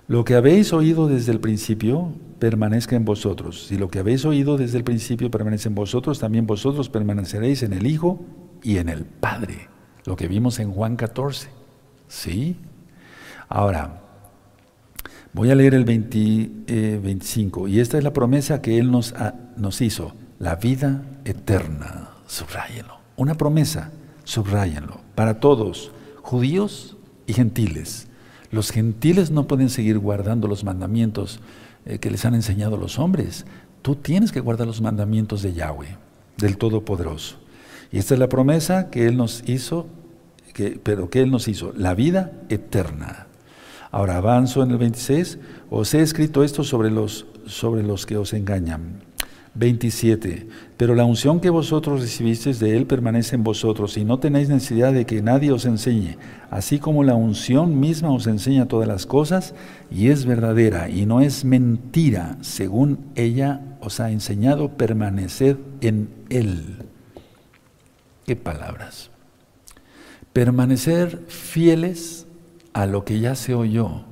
[0.07, 3.67] Lo que habéis oído desde el principio permanezca en vosotros.
[3.67, 7.71] Si lo que habéis oído desde el principio permanece en vosotros, también vosotros permaneceréis en
[7.71, 8.19] el Hijo
[8.63, 9.69] y en el Padre.
[10.05, 11.49] Lo que vimos en Juan 14.
[12.07, 12.57] ¿Sí?
[13.47, 14.02] Ahora,
[15.33, 17.67] voy a leer el 25.
[17.67, 19.13] Y esta es la promesa que Él nos,
[19.57, 20.13] nos hizo.
[20.39, 22.09] La vida eterna.
[22.27, 22.97] Subrayenlo.
[23.15, 23.91] Una promesa.
[24.23, 24.99] Subrayenlo.
[25.15, 28.07] Para todos, judíos y gentiles.
[28.51, 31.39] Los gentiles no pueden seguir guardando los mandamientos
[31.85, 33.45] eh, que les han enseñado los hombres.
[33.81, 35.97] Tú tienes que guardar los mandamientos de Yahweh,
[36.37, 37.37] del Todopoderoso.
[37.91, 39.87] Y esta es la promesa que Él nos hizo,
[40.53, 43.27] que, pero que Él nos hizo, la vida eterna.
[43.93, 45.37] Ahora avanzo en el 26,
[45.69, 49.03] os he escrito esto sobre los, sobre los que os engañan
[49.53, 50.47] 27.
[50.77, 54.93] Pero la unción que vosotros recibisteis de Él permanece en vosotros y no tenéis necesidad
[54.93, 56.17] de que nadie os enseñe.
[56.49, 59.53] Así como la unción misma os enseña todas las cosas
[59.91, 66.77] y es verdadera y no es mentira, según ella os ha enseñado, permaneced en Él.
[68.25, 69.11] ¿Qué palabras?
[70.33, 72.25] Permanecer fieles
[72.73, 74.03] a lo que ya se oyó.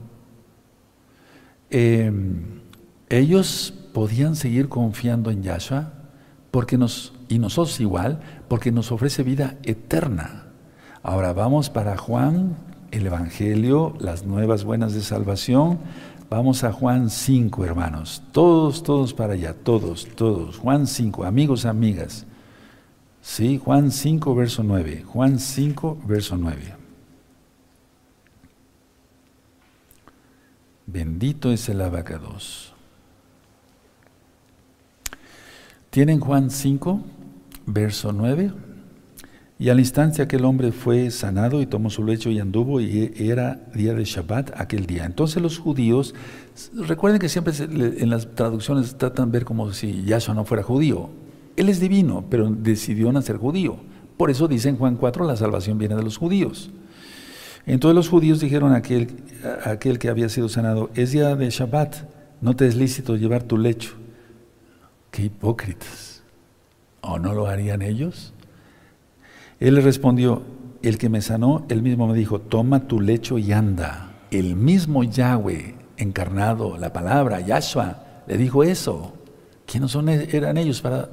[1.70, 2.62] Em,
[3.10, 5.94] ellos podían seguir confiando en Yahshua
[6.52, 10.48] porque nos, y nosotros igual, porque nos ofrece vida eterna.
[11.02, 12.58] Ahora vamos para Juan,
[12.92, 15.80] el Evangelio, las nuevas buenas de salvación.
[16.30, 18.22] Vamos a Juan 5, hermanos.
[18.32, 20.58] Todos, todos para allá, todos, todos.
[20.58, 22.26] Juan 5, amigos, amigas.
[23.22, 25.04] Sí, Juan 5, verso 9.
[25.06, 26.81] Juan 5, verso 9.
[30.92, 32.74] Bendito es el abacados.
[35.90, 37.02] Tienen Juan 5,
[37.66, 38.52] verso 9.
[39.58, 43.62] Y al instante aquel hombre fue sanado y tomó su lecho y anduvo y era
[43.74, 45.06] día de Shabbat aquel día.
[45.06, 46.16] Entonces los judíos,
[46.74, 51.10] recuerden que siempre en las traducciones tratan de ver como si Yahshua no fuera judío.
[51.56, 53.78] Él es divino, pero decidió nacer judío.
[54.18, 56.72] Por eso dice en Juan 4, la salvación viene de los judíos.
[57.66, 61.96] Entonces los judíos dijeron a aquel, que había sido sanado, es día de Shabbat,
[62.42, 63.94] no te es lícito llevar tu lecho.
[65.12, 66.24] Qué hipócritas.
[67.02, 68.34] ¿O no lo harían ellos?
[69.60, 70.44] Él le respondió,
[70.82, 74.14] el que me sanó, él mismo me dijo, toma tu lecho y anda.
[74.32, 79.14] El mismo Yahweh encarnado, la palabra, Yahshua, le dijo eso.
[79.66, 81.10] ¿Quiénes e-, eran ellos para,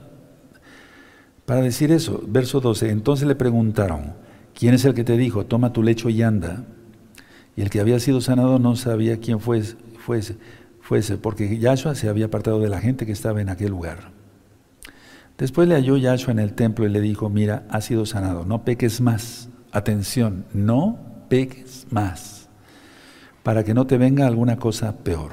[1.44, 2.22] para decir eso?
[2.26, 2.90] Verso 12.
[2.90, 4.14] Entonces le preguntaron,
[4.59, 6.64] ¿quién es el que te dijo, toma tu lecho y anda?
[7.54, 10.36] Y el que había sido sanado no sabía quién fuese, fuese,
[10.80, 14.11] fuese porque Yahshua se había apartado de la gente que estaba en aquel lugar.
[15.38, 18.64] Después le halló Yahshua en el templo y le dijo, mira, has sido sanado, no
[18.64, 19.48] peques más.
[19.70, 20.98] Atención, no
[21.28, 22.48] peques más,
[23.44, 25.32] para que no te venga alguna cosa peor.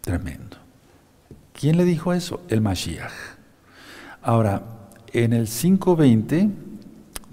[0.00, 0.56] Tremendo.
[1.52, 2.40] ¿Quién le dijo eso?
[2.48, 3.12] El Mashiach.
[4.22, 4.62] Ahora,
[5.12, 6.65] en el 5.20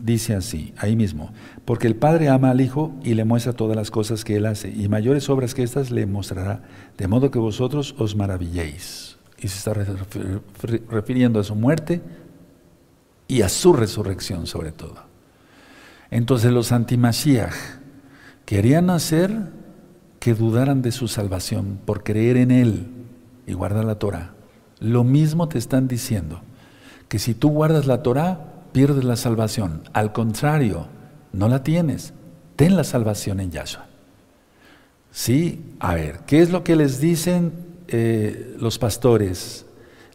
[0.03, 1.31] dice así, ahí mismo,
[1.63, 4.69] porque el Padre ama al Hijo y le muestra todas las cosas que Él hace,
[4.69, 6.61] y mayores obras que estas le mostrará,
[6.97, 9.73] de modo que vosotros os maravilléis y se está
[10.89, 12.01] refiriendo a su muerte
[13.27, 14.95] y a su resurrección sobre todo.
[16.11, 17.53] Entonces los antimashiach
[18.45, 19.51] querían hacer
[20.19, 22.87] que dudaran de su salvación por creer en Él
[23.47, 24.33] y guardar la Torah.
[24.79, 26.41] Lo mismo te están diciendo,
[27.07, 29.83] que si tú guardas la Torah, pierdes la salvación.
[29.93, 30.87] Al contrario,
[31.31, 32.13] no la tienes.
[32.57, 33.85] Ten la salvación en Yahshua.
[35.11, 37.53] Sí, a ver, ¿qué es lo que les dicen
[37.87, 39.65] eh, los pastores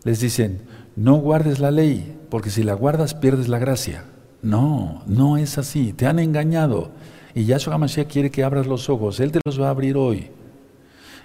[0.03, 0.63] les dicen,
[0.97, 4.05] no guardes la ley, porque si la guardas pierdes la gracia.
[4.43, 6.91] No, no es así, te han engañado.
[7.35, 10.31] Y Yahshua HaMashiach quiere que abras los ojos, Él te los va a abrir hoy.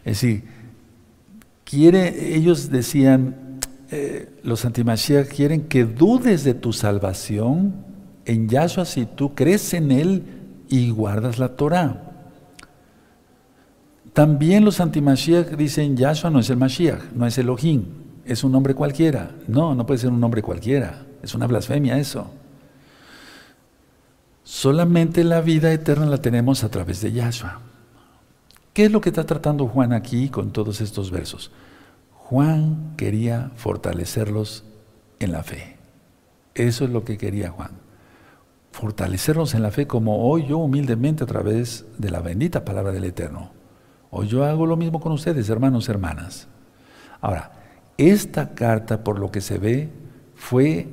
[0.04, 0.44] Es decir,
[1.64, 3.36] quiere, ellos decían,
[3.96, 7.76] eh, los antimashiach quieren que dudes de tu salvación
[8.26, 10.24] en Yahshua si tú crees en Él
[10.68, 12.10] y guardas la Torah.
[14.14, 17.86] También los anti-Mashiach dicen, Yahshua no es el Mashiach, no es Elohim,
[18.26, 19.32] es un nombre cualquiera.
[19.48, 22.32] No, no puede ser un nombre cualquiera, es una blasfemia eso.
[24.44, 27.60] Solamente la vida eterna la tenemos a través de Yahshua.
[28.74, 31.52] ¿Qué es lo que está tratando Juan aquí con todos estos versos?
[32.34, 34.64] Juan quería fortalecerlos
[35.20, 35.78] en la fe.
[36.56, 37.74] Eso es lo que quería Juan.
[38.72, 43.04] Fortalecerlos en la fe como hoy yo humildemente a través de la bendita palabra del
[43.04, 43.52] Eterno.
[44.10, 46.48] O yo hago lo mismo con ustedes, hermanos, hermanas.
[47.22, 47.52] Ahora,
[48.00, 49.92] esta carta, por lo que se ve,
[50.34, 50.88] fue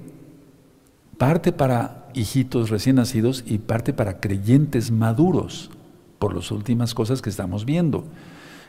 [1.16, 5.70] parte para hijitos recién nacidos y parte para creyentes maduros,
[6.18, 8.04] por las últimas cosas que estamos viendo.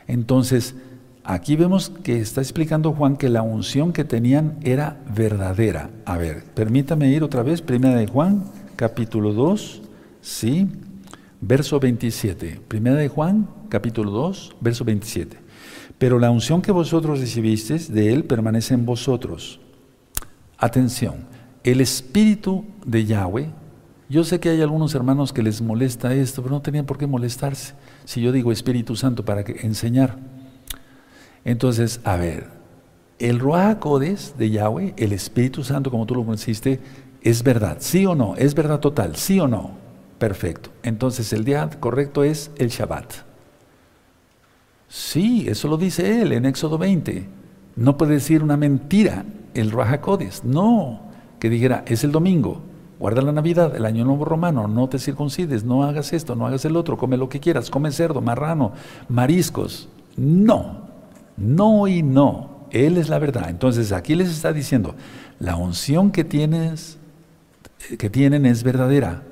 [0.06, 0.74] Entonces,
[1.24, 5.90] aquí vemos que está explicando Juan que la unción que tenían era verdadera.
[6.04, 8.44] A ver, permítame ir otra vez, primera de Juan,
[8.76, 9.82] capítulo 2,
[10.20, 10.68] ¿sí?
[11.40, 12.60] Verso 27.
[12.68, 15.36] Primera de Juan, capítulo 2, verso 27.
[15.98, 19.60] Pero la unción que vosotros recibisteis de Él permanece en vosotros.
[20.58, 21.26] Atención,
[21.64, 23.50] el Espíritu de Yahweh,
[24.08, 27.06] yo sé que hay algunos hermanos que les molesta esto, pero no tenían por qué
[27.06, 27.74] molestarse.
[28.04, 30.31] Si yo digo Espíritu Santo para enseñar.
[31.44, 32.46] Entonces, a ver,
[33.18, 33.84] el Ruach
[34.36, 36.80] de Yahweh, el Espíritu Santo, como tú lo conociste,
[37.22, 38.34] es verdad, ¿sí o no?
[38.36, 39.70] Es verdad total, ¿sí o no?
[40.18, 40.70] Perfecto.
[40.82, 43.12] Entonces el día correcto es el Shabbat.
[44.88, 47.26] Sí, eso lo dice él en Éxodo 20.
[47.76, 49.24] No puede decir una mentira
[49.54, 50.44] el Rajacodes.
[50.44, 51.00] No,
[51.38, 52.60] que dijera, es el domingo,
[52.98, 56.64] guarda la Navidad, el Año Nuevo Romano, no te circuncides, no hagas esto, no hagas
[56.64, 58.72] el otro, come lo que quieras, come cerdo, marrano,
[59.08, 59.88] mariscos.
[60.16, 60.81] No,
[61.36, 62.66] no y no.
[62.70, 63.50] Él es la verdad.
[63.50, 64.94] Entonces aquí les está diciendo,
[65.38, 66.98] la unción que tienes,
[67.98, 69.22] que tienen es verdadera.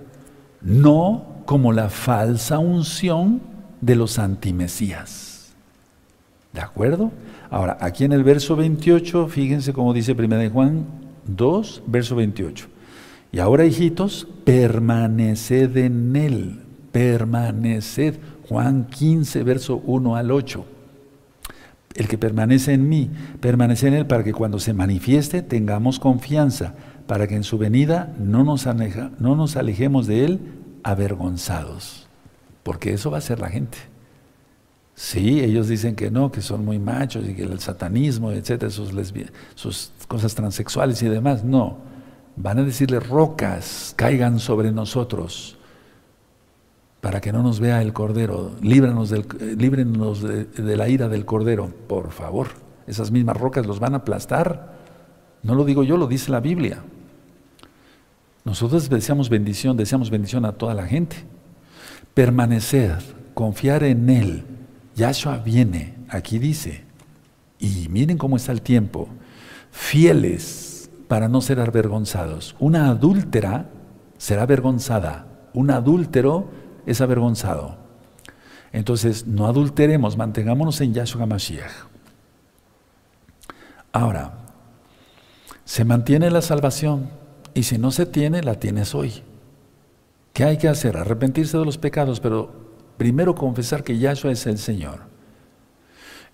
[0.61, 3.41] No como la falsa unción
[3.81, 5.53] de los antimesías.
[6.53, 7.13] ¿De acuerdo?
[7.51, 10.85] Ahora, aquí en el verso 28, fíjense cómo dice 1 Juan
[11.27, 12.67] 2, verso 28.
[13.33, 16.61] Y ahora, hijitos, permaneced en él,
[16.93, 18.17] permaneced.
[18.49, 20.65] Juan 15, verso 1 al 8.
[21.95, 23.11] El que permanece en mí,
[23.41, 26.75] permanece en él para que cuando se manifieste tengamos confianza,
[27.07, 28.67] para que en su venida no nos,
[29.19, 30.41] no nos alejemos de él
[30.85, 32.07] avergonzados.
[32.63, 33.79] Porque eso va a ser la gente.
[34.95, 38.93] Sí, ellos dicen que no, que son muy machos y que el satanismo, etcétera, sus,
[39.55, 41.43] sus cosas transexuales y demás.
[41.43, 41.79] No,
[42.37, 45.59] van a decirle rocas caigan sobre nosotros
[47.01, 48.53] para que no nos vea el cordero.
[48.63, 49.13] Líbranos,
[49.57, 52.49] líbranos de, de la ira del cordero, por favor.
[52.87, 54.79] Esas mismas rocas los van a aplastar.
[55.43, 56.83] No lo digo yo, lo dice la Biblia.
[58.45, 61.17] Nosotros deseamos bendición, deseamos bendición a toda la gente.
[62.15, 62.99] Permanecer,
[63.35, 64.45] confiar en Él
[65.01, 66.85] Yahshua viene, aquí dice,
[67.59, 69.09] y miren cómo está el tiempo,
[69.71, 72.55] fieles para no ser avergonzados.
[72.59, 73.71] Una adúltera
[74.19, 76.51] será avergonzada, un adúltero
[76.91, 77.77] es avergonzado.
[78.73, 81.73] Entonces, no adulteremos, mantengámonos en Yahshua Mashiach.
[83.93, 84.33] Ahora,
[85.65, 87.11] se mantiene la salvación
[87.55, 89.23] y si no se tiene, la tienes hoy.
[90.33, 90.97] ¿Qué hay que hacer?
[90.97, 92.53] Arrepentirse de los pecados, pero
[92.97, 95.01] primero confesar que Yahshua es el Señor.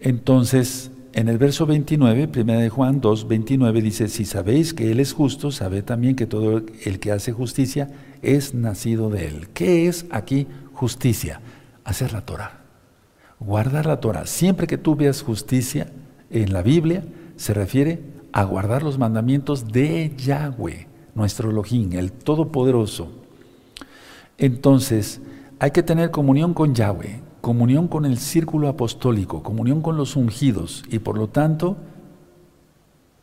[0.01, 5.01] Entonces, en el verso 29, 1 de Juan 2, 29 dice, si sabéis que Él
[5.01, 7.89] es justo, sabed también que todo el que hace justicia
[8.21, 9.49] es nacido de Él.
[9.55, 11.41] ¿Qué es aquí justicia?
[11.85, 12.61] Hacer la Torah.
[13.41, 14.27] Guardar la Torah.
[14.27, 15.91] Siempre que tú veas justicia
[16.29, 17.03] en la Biblia,
[17.37, 18.03] se refiere
[18.33, 23.11] a guardar los mandamientos de Yahweh, nuestro Elohim, el Todopoderoso.
[24.37, 25.23] Entonces,
[25.59, 30.83] hay que tener comunión con Yahweh, comunión con el círculo apostólico, comunión con los ungidos
[30.91, 31.77] y por lo tanto,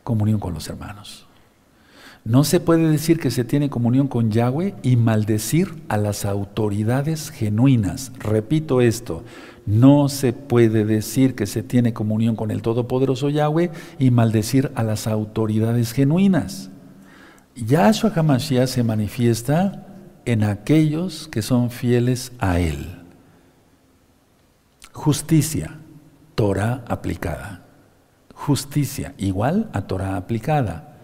[0.02, 1.26] comunión con los hermanos.
[2.24, 7.28] No se puede decir que se tiene comunión con Yahweh y maldecir a las autoridades
[7.28, 8.12] genuinas.
[8.18, 9.24] Repito esto,
[9.66, 14.84] no se puede decir que se tiene comunión con el Todopoderoso Yahweh y maldecir a
[14.84, 16.70] las autoridades genuinas.
[17.56, 19.86] Yahshua HaMashiach se manifiesta
[20.24, 23.03] en aquellos que son fieles a Él.
[24.94, 25.76] Justicia,
[26.36, 27.64] Torah aplicada.
[28.32, 30.96] Justicia, igual a Torah aplicada.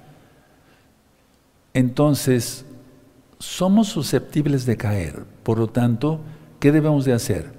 [1.75, 2.65] Entonces,
[3.41, 5.25] somos susceptibles de caer.
[5.43, 6.21] Por lo tanto,
[6.61, 7.53] ¿qué debemos de hacer?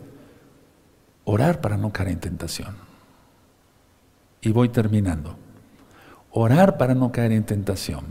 [1.25, 2.75] Orar para no caer en tentación.
[4.41, 5.35] Y voy terminando.
[6.31, 8.05] Orar para no caer en tentación.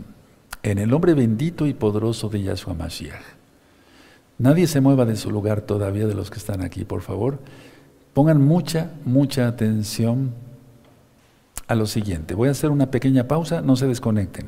[0.61, 3.23] En el nombre bendito y poderoso de Yahshua Mashiach.
[4.37, 7.39] Nadie se mueva de su lugar todavía de los que están aquí, por favor.
[8.13, 10.33] Pongan mucha, mucha atención
[11.67, 12.33] a lo siguiente.
[12.33, 14.47] Voy a hacer una pequeña pausa, no se desconecten.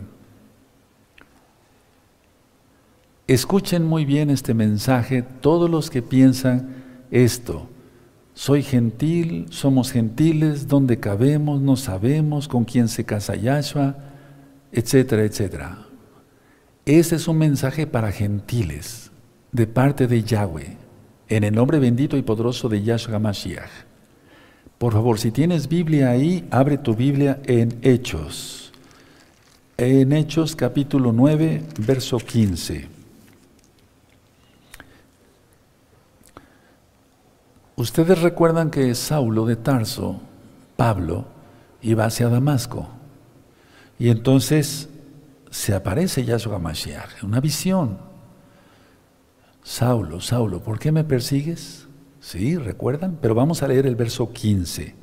[3.27, 7.69] Escuchen muy bien este mensaje todos los que piensan esto.
[8.33, 13.95] Soy gentil, somos gentiles, dónde cabemos, no sabemos, con quién se casa Yahshua,
[14.73, 15.85] etcétera, etcétera.
[16.85, 19.11] Ese es un mensaje para gentiles,
[19.53, 20.77] de parte de Yahweh,
[21.35, 23.69] en el nombre bendito y poderoso de Yahshua Mashiach.
[24.77, 28.71] Por favor, si tienes Biblia ahí, abre tu Biblia en Hechos.
[29.77, 32.87] En Hechos capítulo 9, verso 15.
[37.75, 40.21] Ustedes recuerdan que Saulo de Tarso,
[40.75, 41.25] Pablo,
[41.81, 42.87] iba hacia Damasco.
[43.97, 44.89] Y entonces
[45.49, 48.12] se aparece Yahshua Mashiach, una visión.
[49.63, 51.87] Saulo, Saulo, ¿por qué me persigues?
[52.19, 54.95] Sí, recuerdan, pero vamos a leer el verso 15.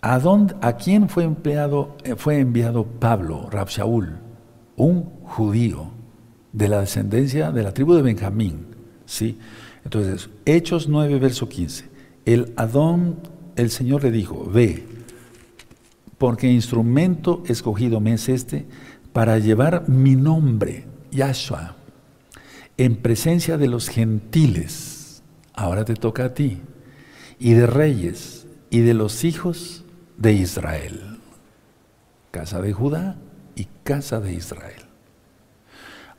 [0.00, 4.18] ¿A, dónde, a quién fue, empleado, eh, fue enviado Pablo, Rabshaul?
[4.76, 5.90] Un judío
[6.52, 8.66] de la descendencia de la tribu de Benjamín.
[9.06, 9.38] ¿sí?
[9.84, 11.88] Entonces, Hechos 9, verso 15.
[12.24, 13.18] El Adón,
[13.56, 14.84] el Señor le dijo, ve,
[16.18, 18.66] porque instrumento escogido me es este
[19.12, 21.76] para llevar mi nombre, Yahshua,
[22.84, 25.22] en presencia de los gentiles.
[25.54, 26.58] Ahora te toca a ti,
[27.38, 29.84] y de reyes, y de los hijos
[30.16, 31.20] de Israel.
[32.32, 33.18] Casa de Judá
[33.54, 34.82] y casa de Israel.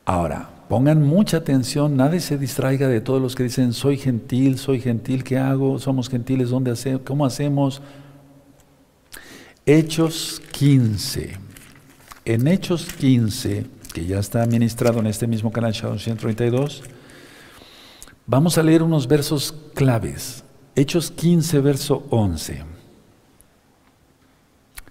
[0.05, 4.79] Ahora, pongan mucha atención, nadie se distraiga de todos los que dicen, soy gentil, soy
[4.79, 5.79] gentil, ¿qué hago?
[5.79, 7.01] Somos gentiles, ¿dónde hacemos?
[7.03, 7.81] ¿Cómo hacemos?
[9.65, 11.37] Hechos 15.
[12.23, 16.83] En Hechos 15, que ya está ministrado en este mismo canal, 132,
[18.25, 20.43] vamos a leer unos versos claves.
[20.75, 22.63] Hechos 15, verso 11.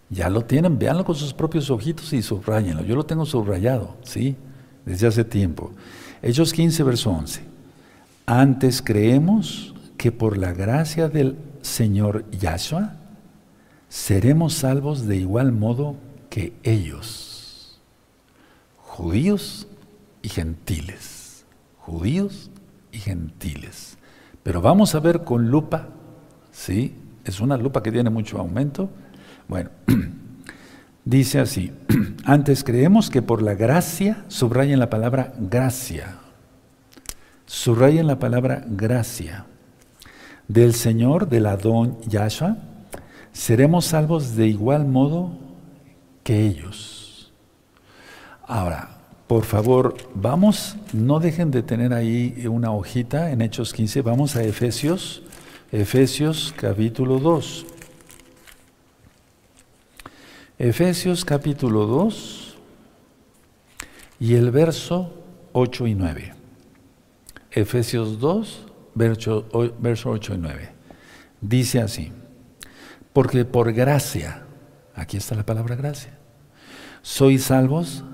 [0.08, 2.84] Ya lo tienen, véanlo con sus propios ojitos y subrayenlo.
[2.84, 4.36] Yo lo tengo subrayado, ¿sí?
[4.84, 5.72] desde hace tiempo.
[6.20, 7.42] Hechos 15, verso 11.
[8.26, 12.94] Antes creemos que por la gracia del Señor Yahshua
[13.88, 15.96] seremos salvos de igual modo
[16.30, 17.41] que ellos,
[18.92, 19.66] judíos
[20.20, 21.46] y gentiles,
[21.78, 22.50] judíos
[22.92, 23.96] y gentiles.
[24.42, 25.88] Pero vamos a ver con lupa,
[26.50, 26.94] ¿sí?
[27.24, 28.90] Es una lupa que tiene mucho aumento.
[29.48, 29.70] Bueno,
[31.04, 31.72] Dice así,
[32.24, 36.18] antes creemos que por la gracia, subrayen la palabra gracia,
[37.44, 39.46] subrayen la palabra gracia,
[40.46, 42.56] del Señor, del Adón Yahshua,
[43.32, 45.32] seremos salvos de igual modo
[46.22, 47.01] que ellos.
[48.46, 54.36] Ahora, por favor, vamos, no dejen de tener ahí una hojita en Hechos 15, vamos
[54.36, 55.22] a Efesios,
[55.70, 57.66] Efesios capítulo 2.
[60.58, 62.56] Efesios capítulo 2
[64.20, 65.14] y el verso
[65.52, 66.34] 8 y 9.
[67.50, 70.68] Efesios 2, verso, 8 y 9.
[71.40, 72.12] Dice así,
[73.12, 74.42] porque por gracia,
[74.94, 76.12] Aquí está la palabra gracia.
[77.02, 78.04] Sois salvos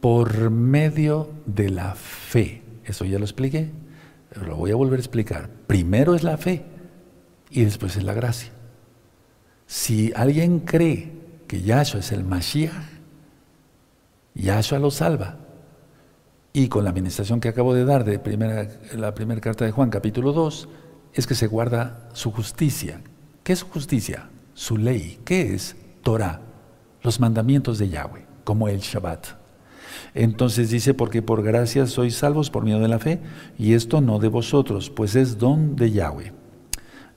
[0.00, 2.62] por medio de la fe.
[2.84, 3.70] Eso ya lo expliqué,
[4.28, 5.48] pero lo voy a volver a explicar.
[5.66, 6.64] Primero es la fe
[7.50, 8.50] y después es la gracia.
[9.66, 11.12] Si alguien cree
[11.48, 12.72] que Yahshua es el Mashiach,
[14.34, 15.38] Yahshua lo salva.
[16.52, 18.14] Y con la administración que acabo de dar de
[18.94, 20.68] la primera carta de Juan, capítulo 2,
[21.12, 23.02] es que se guarda su justicia.
[23.42, 24.30] ¿Qué es justicia?
[24.54, 25.18] Su ley.
[25.24, 25.76] ¿Qué es?
[26.02, 26.40] Torah,
[27.02, 29.26] los mandamientos de Yahweh, como el Shabbat.
[30.14, 33.20] Entonces dice, porque por gracia sois salvos por medio de la fe,
[33.58, 36.32] y esto no de vosotros, pues es don de Yahweh.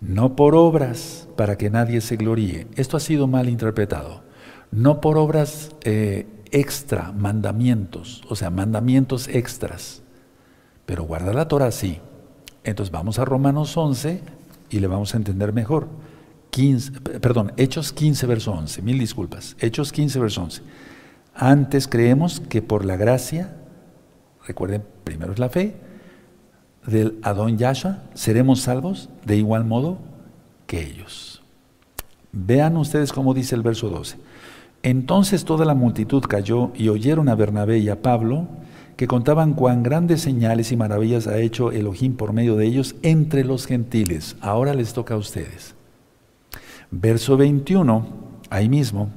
[0.02, 2.68] No por obras, para que nadie se gloríe.
[2.76, 4.24] Esto ha sido mal interpretado.
[4.72, 10.02] No por obras eh, extra, mandamientos, o sea, mandamientos extras.
[10.86, 12.00] Pero guarda la Torah sí.
[12.64, 14.22] Entonces vamos a Romanos 11
[14.70, 15.88] y le vamos a entender mejor.
[16.52, 18.82] 15, perdón, Hechos 15, verso 11.
[18.82, 19.56] Mil disculpas.
[19.60, 20.62] Hechos 15, verso 11.
[21.42, 23.56] Antes creemos que por la gracia,
[24.46, 25.74] recuerden, primero es la fe,
[26.86, 30.00] del Adón Yahshua, seremos salvos de igual modo
[30.68, 31.42] que ellos.
[32.34, 34.18] Vean ustedes cómo dice el verso 12.
[34.84, 38.50] Entonces toda la multitud cayó y oyeron a Bernabé y a Pablo,
[38.98, 43.46] que contaban cuán grandes señales y maravillas ha hecho Elohim por medio de ellos entre
[43.46, 44.36] los gentiles.
[44.42, 45.74] Ahora les toca a ustedes.
[46.92, 48.06] Verso 21,
[48.50, 49.10] ahí mismo,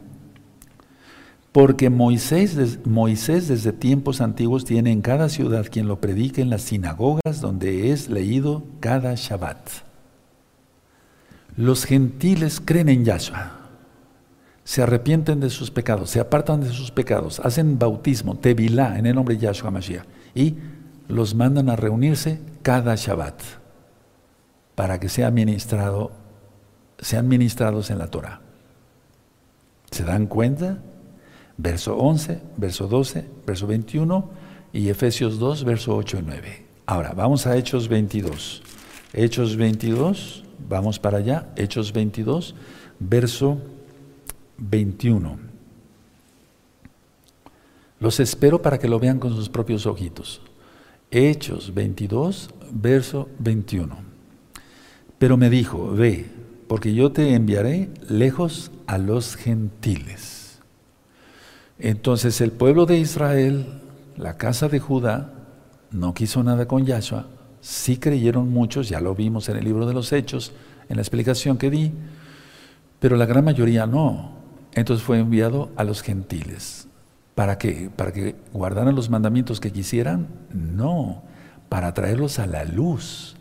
[1.53, 6.63] porque Moisés, Moisés desde tiempos antiguos tiene en cada ciudad quien lo predique en las
[6.63, 9.69] sinagogas donde es leído cada Shabbat.
[11.57, 13.63] Los gentiles creen en Yahshua
[14.65, 19.15] se arrepienten de sus pecados, se apartan de sus pecados, hacen bautismo, tevilá, en el
[19.15, 20.57] nombre de Yahshua Mashiach, y
[21.09, 23.41] los mandan a reunirse cada Shabbat
[24.75, 26.13] para que sea ministrado,
[26.99, 28.41] sean ministrados en la Torah.
[29.91, 30.79] ¿Se dan cuenta?
[31.57, 34.31] Verso 11, verso 12, verso 21
[34.73, 36.63] y Efesios 2, verso 8 y 9.
[36.87, 38.63] Ahora, vamos a Hechos 22.
[39.13, 42.55] Hechos 22, vamos para allá, Hechos 22,
[42.99, 43.59] verso
[44.59, 45.39] 21.
[48.01, 50.41] Los espero para que lo vean con sus propios ojitos.
[51.11, 53.97] Hechos 22, verso 21.
[55.19, 56.27] Pero me dijo, ve,
[56.67, 60.32] porque yo te enviaré lejos a los gentiles.
[61.85, 63.67] Entonces el pueblo de Israel,
[64.17, 65.33] la casa de Judá,
[65.91, 67.27] no quiso nada con Yahshua.
[67.61, 70.53] Sí creyeron muchos, ya lo vimos en el libro de los Hechos,
[70.89, 71.93] en la explicación que di,
[73.01, 74.31] pero la gran mayoría no.
[74.75, 76.87] Entonces fue enviado a los gentiles.
[77.35, 77.91] ¿Para qué?
[77.97, 80.29] ¿Para que guardaran los mandamientos que quisieran?
[80.55, 81.25] No,
[81.69, 83.35] para traerlos a la luz.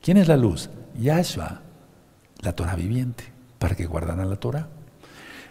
[0.00, 0.70] ¿Quién es la luz?
[0.98, 1.60] Yahshua,
[2.40, 3.24] la Torah viviente,
[3.58, 4.68] para que guardaran la Torah.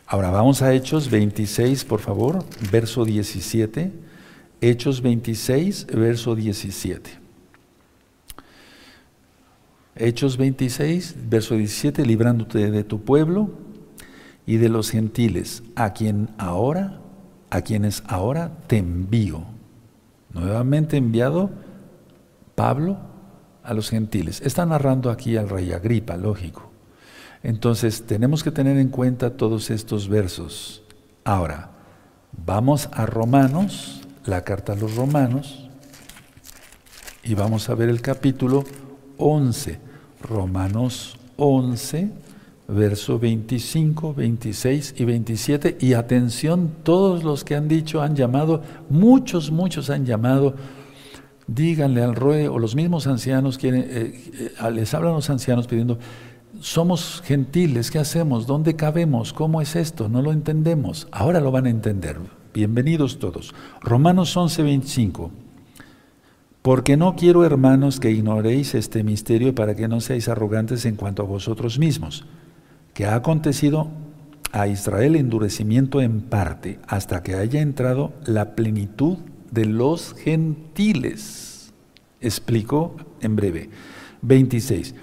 [0.05, 3.91] Ahora vamos a Hechos 26, por favor, verso 17.
[4.61, 7.11] Hechos 26, verso 17.
[9.95, 13.51] Hechos 26, verso 17, librándote de tu pueblo
[14.45, 16.99] y de los gentiles, a quien ahora,
[17.49, 19.43] a quienes ahora te envío.
[20.33, 21.51] Nuevamente enviado
[22.55, 22.97] Pablo
[23.63, 24.41] a los gentiles.
[24.41, 26.72] Está narrando aquí al rey Agripa, lógico.
[27.43, 30.83] Entonces tenemos que tener en cuenta todos estos versos.
[31.23, 31.71] Ahora,
[32.45, 35.69] vamos a Romanos, la carta a los Romanos,
[37.23, 38.63] y vamos a ver el capítulo
[39.17, 39.79] 11.
[40.21, 42.23] Romanos 11
[42.67, 45.77] verso 25, 26 y 27.
[45.79, 50.55] Y atención, todos los que han dicho, han llamado, muchos, muchos han llamado.
[51.47, 55.99] Díganle al Roe o los mismos ancianos quieren, eh, eh, les hablan los ancianos pidiendo,
[56.63, 58.47] somos gentiles, ¿qué hacemos?
[58.47, 59.33] ¿Dónde cabemos?
[59.33, 60.07] ¿Cómo es esto?
[60.07, 61.09] No lo entendemos.
[61.11, 62.17] Ahora lo van a entender.
[62.53, 63.53] Bienvenidos todos.
[63.81, 65.31] Romanos 11, 25.
[66.61, 71.23] Porque no quiero, hermanos, que ignoréis este misterio para que no seáis arrogantes en cuanto
[71.23, 72.23] a vosotros mismos
[72.93, 73.89] que ha acontecido
[74.53, 79.17] a Israel endurecimiento en parte hasta que haya entrado la plenitud
[79.51, 81.73] de los gentiles.
[82.21, 83.69] Explico en breve.
[84.21, 84.95] 26.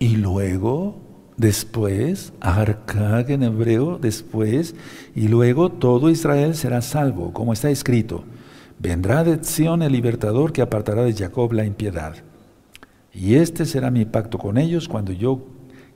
[0.00, 0.96] Y luego,
[1.36, 4.74] después, Arcag en hebreo, después,
[5.14, 8.24] y luego todo Israel será salvo, como está escrito.
[8.78, 12.14] Vendrá de Sión el libertador que apartará de Jacob la impiedad.
[13.12, 15.44] Y este será mi pacto con ellos cuando yo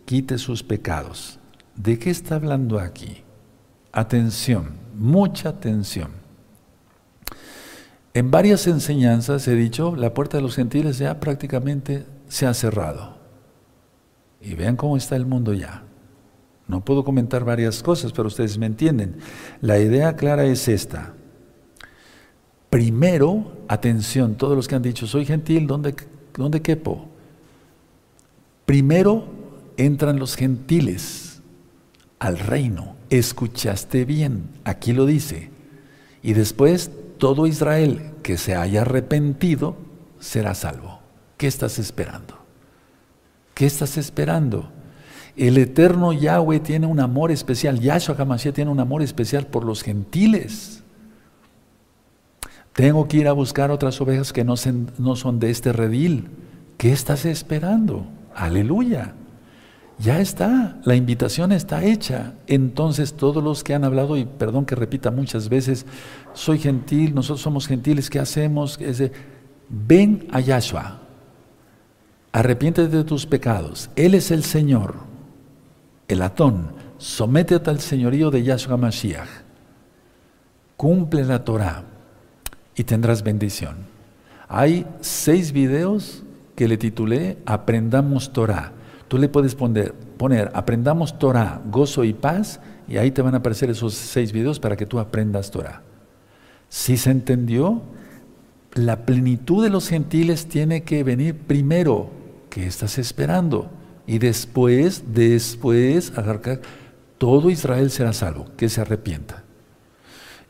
[0.05, 1.41] quite sus pecados.
[1.75, 3.23] ¿De qué está hablando aquí?
[3.91, 6.11] Atención, mucha atención.
[8.13, 13.24] En varias enseñanzas he dicho, la puerta de los gentiles ya prácticamente se ha cerrado.
[14.45, 15.85] Y vean cómo está el mundo ya.
[16.69, 19.17] No puedo comentar varias cosas, pero ustedes me entienden.
[19.61, 21.15] La idea clara es esta.
[22.71, 25.95] Primero, atención, todos los que han dicho, soy gentil, ¿dónde,
[26.35, 27.07] dónde quepo?
[28.67, 29.27] Primero
[29.77, 31.41] entran los gentiles
[32.19, 32.97] al reino.
[33.11, 35.51] Escuchaste bien, aquí lo dice.
[36.23, 39.77] Y después todo Israel que se haya arrepentido
[40.19, 41.01] será salvo.
[41.37, 42.34] ¿Qué estás esperando?
[43.55, 44.71] ¿Qué estás esperando?
[45.37, 49.83] El eterno Yahweh tiene un amor especial, Yahshua HaMashiach tiene un amor especial por los
[49.83, 50.83] gentiles.
[52.73, 54.55] Tengo que ir a buscar otras ovejas que no,
[54.99, 56.29] no son de este redil.
[56.77, 58.07] ¿Qué estás esperando?
[58.35, 59.15] Aleluya.
[59.99, 62.35] Ya está, la invitación está hecha.
[62.49, 65.87] Entonces todos los que han hablado, y perdón que repita muchas veces,
[66.33, 68.79] soy gentil, nosotros somos gentiles, ¿qué hacemos?
[69.69, 71.01] ven a Yahshua,
[72.35, 74.97] arrepiéntete de tus pecados, Él es el Señor,
[76.09, 79.29] el Atón, sométete al señorío de Yahshua Mashiach,
[80.77, 81.85] cumple la Torah
[82.75, 83.77] y tendrás bendición.
[84.49, 86.25] Hay seis videos
[86.57, 88.73] que le titulé Aprendamos Torah.
[89.07, 89.95] Tú le puedes poner,
[90.55, 92.59] Aprendamos Torah, gozo y paz,
[92.89, 95.83] y ahí te van a aparecer esos seis videos para que tú aprendas Torah.
[96.69, 97.81] Si se entendió,
[98.75, 102.24] la plenitud de los gentiles tiene que venir primero.
[102.55, 103.69] ¿Qué estás esperando?
[104.07, 106.13] Y después, después,
[107.19, 109.43] todo Israel será salvo, que se arrepienta.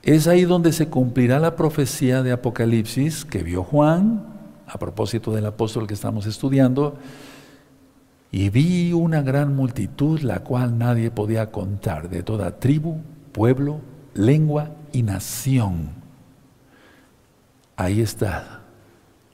[0.02, 4.22] Es ahí donde se cumplirá la profecía de Apocalipsis que vio Juan,
[4.66, 6.98] a propósito del apóstol que estamos estudiando,
[8.30, 13.00] y vi una gran multitud, la cual nadie podía contar, de toda tribu,
[13.32, 13.80] pueblo,
[14.12, 16.04] lengua y nación
[17.76, 18.60] Ahí está.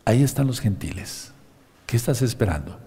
[0.05, 1.33] Ahí están los gentiles.
[1.91, 2.79] ¿Qué estás esperando?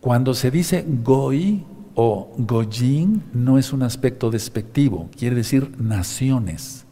[0.00, 1.66] Cuando se dice goi
[1.96, 6.84] o goyim, no es un aspecto despectivo, quiere decir naciones,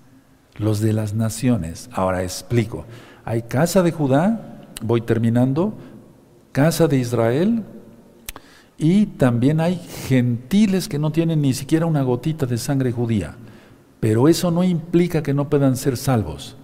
[0.56, 1.88] los de las naciones.
[1.92, 2.84] Ahora explico.
[3.24, 5.74] Hay casa de Judá, voy terminando,
[6.50, 7.62] casa de Israel,
[8.76, 9.76] y también hay
[10.08, 13.36] gentiles que no tienen ni siquiera una gotita de sangre judía.
[14.00, 16.56] Pero eso no implica que no puedan ser salvos.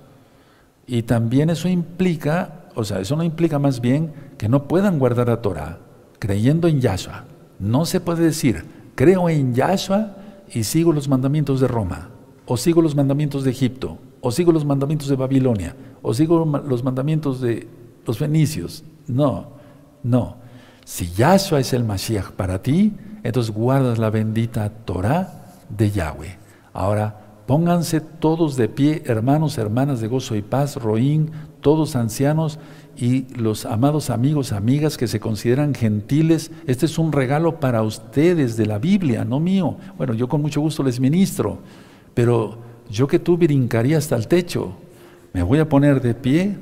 [0.88, 5.28] Y también eso implica, o sea, eso no implica más bien que no puedan guardar
[5.28, 5.78] la Torah
[6.18, 7.24] creyendo en Yahshua.
[7.58, 10.16] No se puede decir, creo en Yahshua
[10.52, 12.10] y sigo los mandamientos de Roma,
[12.46, 16.84] o sigo los mandamientos de Egipto, o sigo los mandamientos de Babilonia, o sigo los
[16.84, 17.66] mandamientos de
[18.06, 18.84] los fenicios.
[19.06, 19.48] No,
[20.02, 20.36] no.
[20.84, 22.92] Si Yahshua es el Mashiach para ti,
[23.22, 26.38] entonces guardas la bendita Torah de Yahweh.
[26.72, 31.32] Ahora, Pónganse todos de pie, hermanos, hermanas de gozo y paz, Roín,
[31.62, 32.58] todos ancianos
[32.96, 36.50] y los amados amigos, amigas que se consideran gentiles.
[36.66, 39.78] Este es un regalo para ustedes de la Biblia, no mío.
[39.96, 41.60] Bueno, yo con mucho gusto les ministro,
[42.12, 42.58] pero
[42.90, 44.74] yo que tú brincaría hasta el techo.
[45.32, 46.56] Me voy a poner de pie.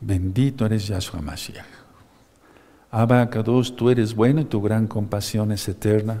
[0.00, 1.64] Bendito eres Yahshua Mashiach.
[2.90, 6.18] Abba Kadosh, tú eres bueno y tu gran compasión es eterna.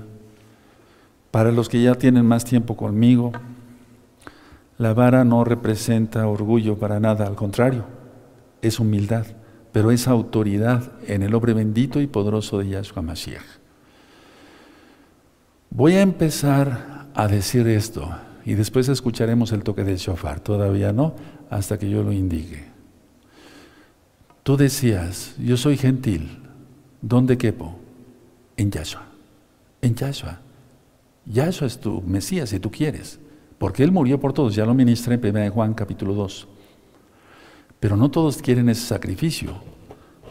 [1.30, 3.32] Para los que ya tienen más tiempo conmigo,
[4.78, 7.84] la vara no representa orgullo para nada, al contrario,
[8.62, 9.26] es humildad,
[9.72, 13.42] pero es autoridad en el hombre bendito y poderoso de Yahshua Mashiach.
[15.70, 18.08] Voy a empezar a decir esto
[18.44, 21.14] y después escucharemos el toque del shofar, todavía no,
[21.50, 22.64] hasta que yo lo indique.
[24.44, 26.38] Tú decías, yo soy gentil,
[27.02, 27.76] ¿dónde quepo?
[28.56, 29.06] En Yahshua,
[29.82, 30.40] en Yahshua.
[31.26, 33.20] Ya eso es tu Mesías si tú quieres,
[33.58, 36.48] porque Él murió por todos, ya lo ministré en 1 Juan capítulo 2.
[37.80, 39.54] Pero no todos quieren ese sacrificio.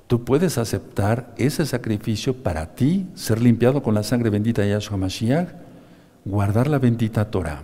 [0.08, 4.98] Tú puedes aceptar ese sacrificio para ti, ser limpiado con la sangre bendita de Yahshua
[4.98, 5.50] Mashiach,
[6.24, 7.62] guardar la bendita Torah.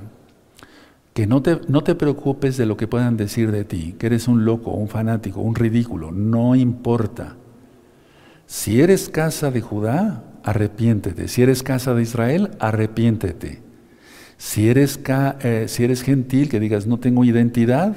[1.13, 4.27] Que no te, no te preocupes de lo que puedan decir de ti, que eres
[4.27, 7.35] un loco, un fanático, un ridículo, no importa.
[8.45, 11.27] Si eres casa de Judá, arrepiéntete.
[11.29, 13.61] Si eres casa de Israel, arrepiéntete.
[14.37, 17.95] Si eres, eh, si eres gentil, que digas no tengo identidad,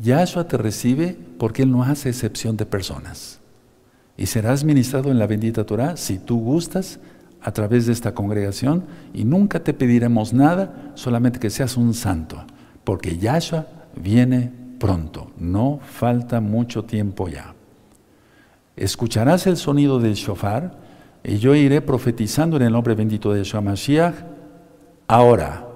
[0.00, 3.40] Yahshua te recibe porque Él no hace excepción de personas.
[4.16, 6.98] Y serás ministrado en la bendita Torah si tú gustas
[7.42, 12.44] a través de esta congregación y nunca te pediremos nada, solamente que seas un santo,
[12.84, 17.54] porque Yahshua viene pronto, no falta mucho tiempo ya.
[18.76, 20.78] Escucharás el sonido del shofar,
[21.24, 24.14] y yo iré profetizando en el nombre bendito de Yeshua Mashiach
[25.08, 25.66] ahora.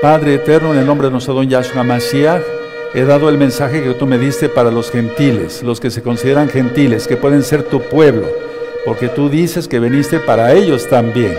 [0.00, 2.42] Padre eterno, en el nombre de nuestro don Yahshua Mashiach,
[2.94, 6.48] he dado el mensaje que tú me diste para los gentiles, los que se consideran
[6.48, 8.26] gentiles, que pueden ser tu pueblo.
[8.84, 11.36] porque tú dices que viniste para ellos también.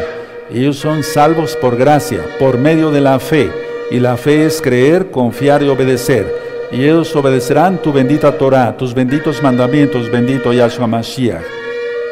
[0.53, 3.49] Ellos son salvos por gracia, por medio de la fe.
[3.89, 6.31] Y la fe es creer, confiar y obedecer.
[6.71, 11.59] Y ellos obedecerán tu bendita Torah, tus benditos mandamientos, bendito Yahshua Mashiach.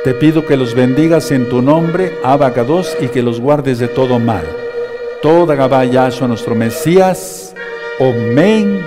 [0.04, 4.20] Te pido que los bendigas en tu nombre, Abacados, y que los guardes de todo
[4.20, 4.46] mal.
[5.22, 7.54] Toda Gabá Yahshua, nuestro Mesías.
[8.00, 8.86] Omen.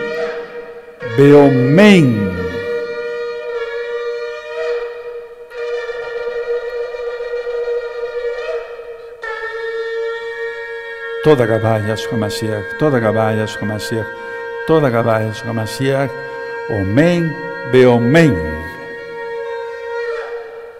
[1.18, 2.30] Beomen.
[11.24, 12.78] Toda Gabá Yahshua Mashiach.
[12.78, 14.06] Toda Gabá Yahshua Mashiach.
[14.66, 16.10] Toda Gabá Yahshua Mashiach.
[16.70, 17.30] Omen.
[17.72, 18.59] Beomen.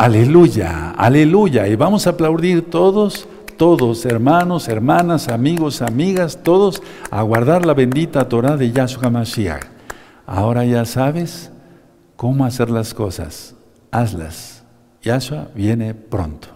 [0.01, 1.69] Aleluya, aleluya.
[1.69, 3.29] Y vamos a aplaudir todos,
[3.59, 9.67] todos, hermanos, hermanas, amigos, amigas, todos, a guardar la bendita Torah de Yahshua Mashiach.
[10.27, 11.53] Ahora ya sabes
[12.17, 13.55] cómo hacer las cosas.
[13.91, 14.65] Hazlas.
[15.03, 16.49] Yahshua viene pronto.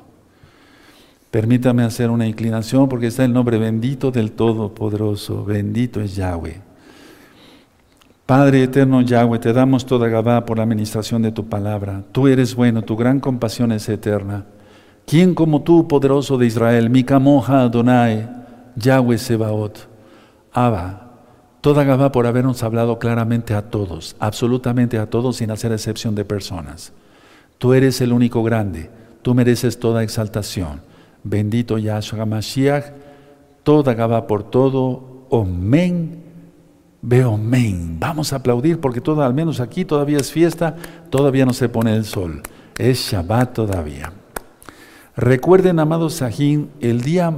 [1.31, 5.45] Permítame hacer una inclinación porque está el nombre bendito del Todopoderoso.
[5.45, 6.63] Bendito es Yahweh.
[8.27, 12.05] Padre eterno Yahweh, te damos toda Gabá por la administración de tu palabra.
[12.11, 14.47] Tú eres bueno, tu gran compasión es eterna.
[15.05, 18.27] ¿Quién como tú, poderoso de Israel, Mikamoja Adonai,
[18.77, 19.89] Yahweh Sebaot,
[20.55, 21.11] Abba,
[21.61, 26.25] toda Gabá por habernos hablado claramente a todos, absolutamente a todos, sin hacer excepción de
[26.25, 26.95] personas.
[27.59, 28.91] Tú eres el único grande,
[29.21, 30.81] tú mereces toda exaltación.
[31.25, 32.87] Bendito Yahshua Mashiach,
[33.65, 35.27] toda Gabá por todo.
[37.07, 38.01] Veo men.
[38.01, 40.75] Vamos a aplaudir porque todo, al menos aquí todavía es fiesta,
[41.11, 42.41] todavía no se pone el sol.
[42.79, 44.11] Es Shabbat todavía.
[45.15, 47.31] Recuerden, amados Sajín, el día